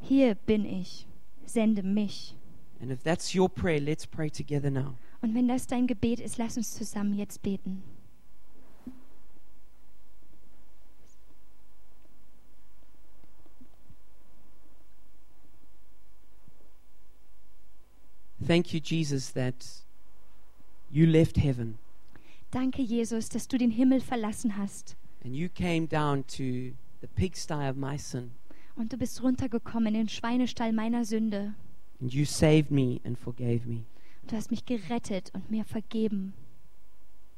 [0.01, 1.09] Hier bin ich,
[1.45, 2.37] sende mich.
[2.81, 4.95] And if that's your prayer, let's pray together now.
[5.23, 7.83] Und wenn das dein Gebet ist, lass uns zusammen jetzt beten.
[18.47, 19.55] Thank you, Jesus, that
[20.91, 21.79] you left heaven
[22.51, 24.97] Danke, Jesus, dass du den Himmel verlassen hast.
[25.25, 28.31] and you came down to the pigsty of my sin
[28.77, 31.55] Und du bist runtergekommen in den Schweinestall meiner Sünde.
[32.01, 33.85] and you saved me and forgave me.
[34.27, 36.33] Du hast mich gerettet und mir vergeben.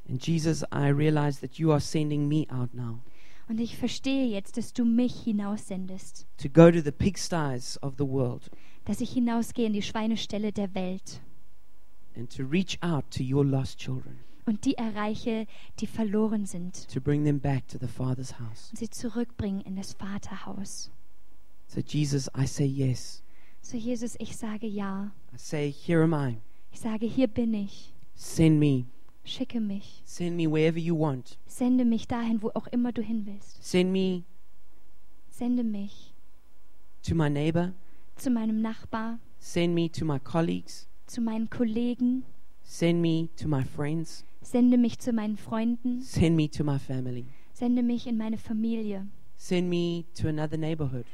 [0.08, 3.00] And Jesus, I realize that you are sending me out now
[3.48, 6.26] Und ich verstehe jetzt, dass du mich hinaussendest.
[6.38, 8.48] to go to the pigsties of the world
[8.84, 11.20] Dass ich hinausgehe in die Schweineställe der Welt
[12.16, 15.46] and to reach out to your lost children, und die erreiche,
[15.78, 16.88] die verloren sind.
[16.88, 18.70] to bring them back to the Father's house.
[18.70, 20.90] Und sie zurückbringen in das Vaterhaus.
[21.68, 23.22] So, Jesus, I say yes.
[23.62, 25.12] So, Jesus, ich sage ja.
[25.32, 26.38] I say, Here am I.
[26.72, 27.94] Ich sage, hier bin ich.
[28.14, 28.86] Send me.
[29.24, 30.02] Schicke mich.
[30.04, 31.38] Send me wherever you want.
[31.46, 33.62] Sende mich dahin, wo auch immer du hin willst.
[33.64, 34.24] Send me
[35.30, 36.12] Sende mich
[37.02, 37.72] to my neighbor.
[38.22, 40.86] Zu meinem Nachbar, Send me to my colleagues.
[41.06, 42.24] zu meinen Kollegen.
[42.62, 44.24] Send me to my friends.
[44.40, 46.00] Sende mich zu meinen Freunden.
[46.00, 47.26] Send me to my family.
[47.52, 49.06] Sende mich in meine Familie.
[49.36, 51.04] Send me to another neighborhood.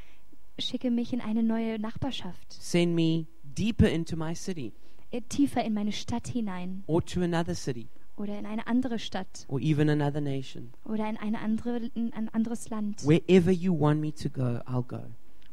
[0.59, 2.53] Schicke mich in eine neue Nachbarschaft.
[2.53, 4.73] Send me deeper into my city
[5.11, 6.83] äh, Tiefer in meine Stadt hinein.
[6.85, 7.87] or to another city
[8.17, 9.45] Oder in eine andere Stadt.
[9.47, 10.71] or even another nation.
[10.85, 13.03] Oder in, eine andere, in ein anderes Land.
[13.07, 15.01] Wherever you want me to go, I'll go.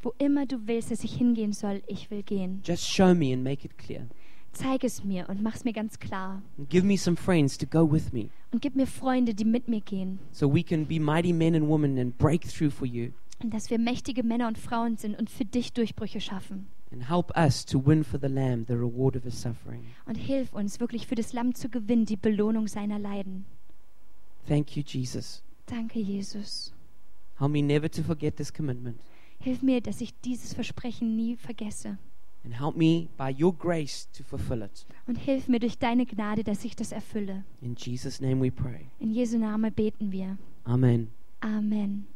[0.03, 2.61] Wo immer du willst, dass ich hingehen soll, ich will gehen.
[2.64, 4.07] Just show me and make it clear.
[4.53, 6.40] Zeig es mir und mach's mir ganz klar.
[6.57, 9.68] And give me some friends to go with me Und gib mir Freunde, die mit
[9.68, 10.18] mir gehen.
[10.32, 13.11] so we can be mighty men and women and break through for you
[13.42, 16.68] Und dass wir mächtige Männer und Frauen sind und für dich Durchbrüche schaffen.
[16.90, 19.84] and help us to win for the Lamb the reward of his suffering.
[20.07, 23.44] Und hilf uns wirklich für das Lamm zu gewinnen, die Belohnung seiner Leiden.
[24.49, 25.42] Thank you, Jesus.
[25.66, 26.72] Danke, Jesus.
[27.38, 28.97] Help me never to forget this commitment
[29.47, 31.99] Hilf mir, dass ich dieses Versprechen nie vergesse.
[32.44, 34.84] and help me by your grace to fulfill it.
[35.07, 37.44] Und hilf mir durch deine Gnade, dass ich das erfülle.
[37.61, 38.86] In Jesus' name we pray.
[38.99, 40.36] In Jesu Namen beten wir.
[40.64, 41.11] Amen.
[41.42, 42.07] Amen.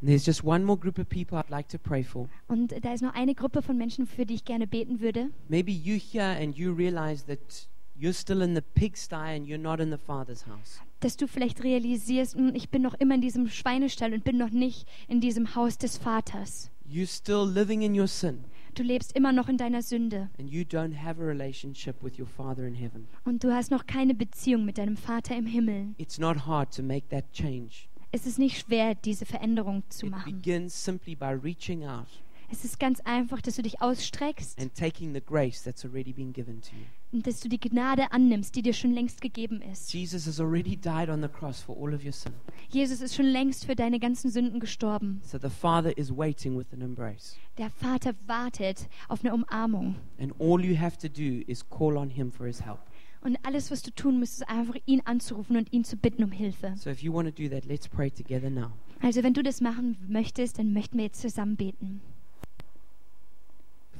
[0.00, 2.28] And there's just one more group of people I'd like to pray for.
[2.48, 5.30] Und da ist noch eine Gruppe von Menschen, für die ich gerne beten würde.
[5.48, 9.78] Maybe you here and you realize that you're still in the pigsty and you're not
[9.78, 10.80] in the Father's house.
[10.98, 14.50] Dass du vielleicht realisierst, "Hm, ich bin noch immer in diesem Schweinestall und bin noch
[14.50, 16.71] nicht in diesem Haus des Vaters.
[16.92, 20.62] You're still living in your sin Du lebst immer noch in deiner Sünde and you
[20.62, 23.06] don't have a relationship with your Father in heaven.
[23.24, 25.94] und du hast noch keine Beziehung mit deinem Vater im Himmel.
[25.98, 27.88] It's not hard to make that change.
[28.12, 30.32] Es ist nicht schwer, diese Veränderung zu It machen.
[30.34, 32.06] begins simply by reaching out
[32.50, 36.32] Es ist ganz einfach, dass du dich ausstreckst and taking the grace that's already been
[36.32, 36.84] given to you.
[37.12, 39.92] Und dass du die Gnade annimmst, die dir schon längst gegeben ist.
[39.92, 42.32] Jesus has already died on the cross for all of your sin.
[42.70, 45.20] Jesus ist schon längst für deine ganzen Sünden gestorben.
[45.24, 47.36] So the Father is waiting with an embrace.
[47.58, 49.96] Der Vater wartet auf eine Umarmung.
[50.18, 52.80] And all you have to do is call on Him for His help.
[53.20, 56.32] Und alles, was du tun musst, ist einfach ihn anzurufen und ihn zu bitten um
[56.32, 56.74] Hilfe.
[56.76, 58.72] So if you want to do that, let's pray together now.
[59.00, 62.00] Also wenn du das machen möchtest, dann möchten wir jetzt zusammen beten.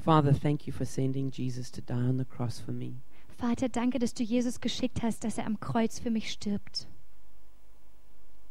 [0.04, 3.02] Father, thank you for sending Jesus to die on the cross for me.
[3.38, 6.88] Vater, danke, dass du Jesus geschickt hast, dass er am Kreuz für mich stirbt.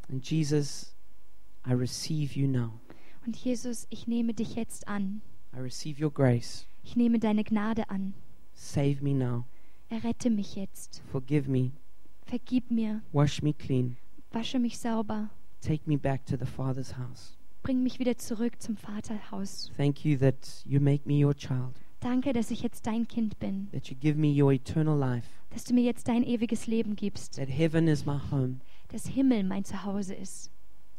[0.10, 0.94] And Jesus,
[1.66, 2.80] I receive you now.
[3.26, 5.22] Und Jesus, ich nehme dich jetzt an.
[5.54, 6.66] I receive your grace.
[6.84, 8.14] Ich nehme deine Gnade an.
[8.54, 9.46] Save me now.
[9.90, 11.04] Errette mich jetzt.
[11.12, 11.72] Forgive me.
[12.26, 13.02] Vergib mir.
[13.12, 13.98] Wash me clean.
[14.32, 15.30] Wasche mich sauber.
[15.62, 17.38] Take me back to the Father's house.
[17.64, 19.72] Bring mich wieder zurück zum Vaterhaus.
[19.78, 20.36] Thank you that
[20.66, 23.68] you make me your child, Danke, dass ich jetzt dein Kind bin.
[23.72, 27.36] that you give me your eternal life, Dass du mir jetzt dein ewiges Leben gibst.
[27.36, 28.58] that heaven is my home,
[28.90, 30.50] Dass Himmel mein Zuhause ist.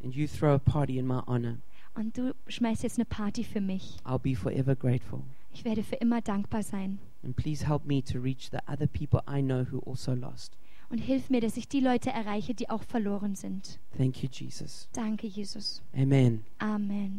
[0.05, 1.59] and you throw a party in my honor.
[1.95, 3.97] Und du schmeißt jetzt eine Party für mich.
[4.05, 5.21] I'll be forever grateful.
[5.53, 6.99] Ich werde für immer dankbar sein.
[7.25, 10.57] And please help me to reach the other people I know who also lost.
[10.93, 13.81] Und hilf mir, dass ich die Leute erreiche, die auch verloren sind.
[13.97, 14.91] Thank you, Jesus.
[14.93, 15.83] Danke, Jesus.
[15.97, 16.45] Amen.
[16.59, 17.11] Amen.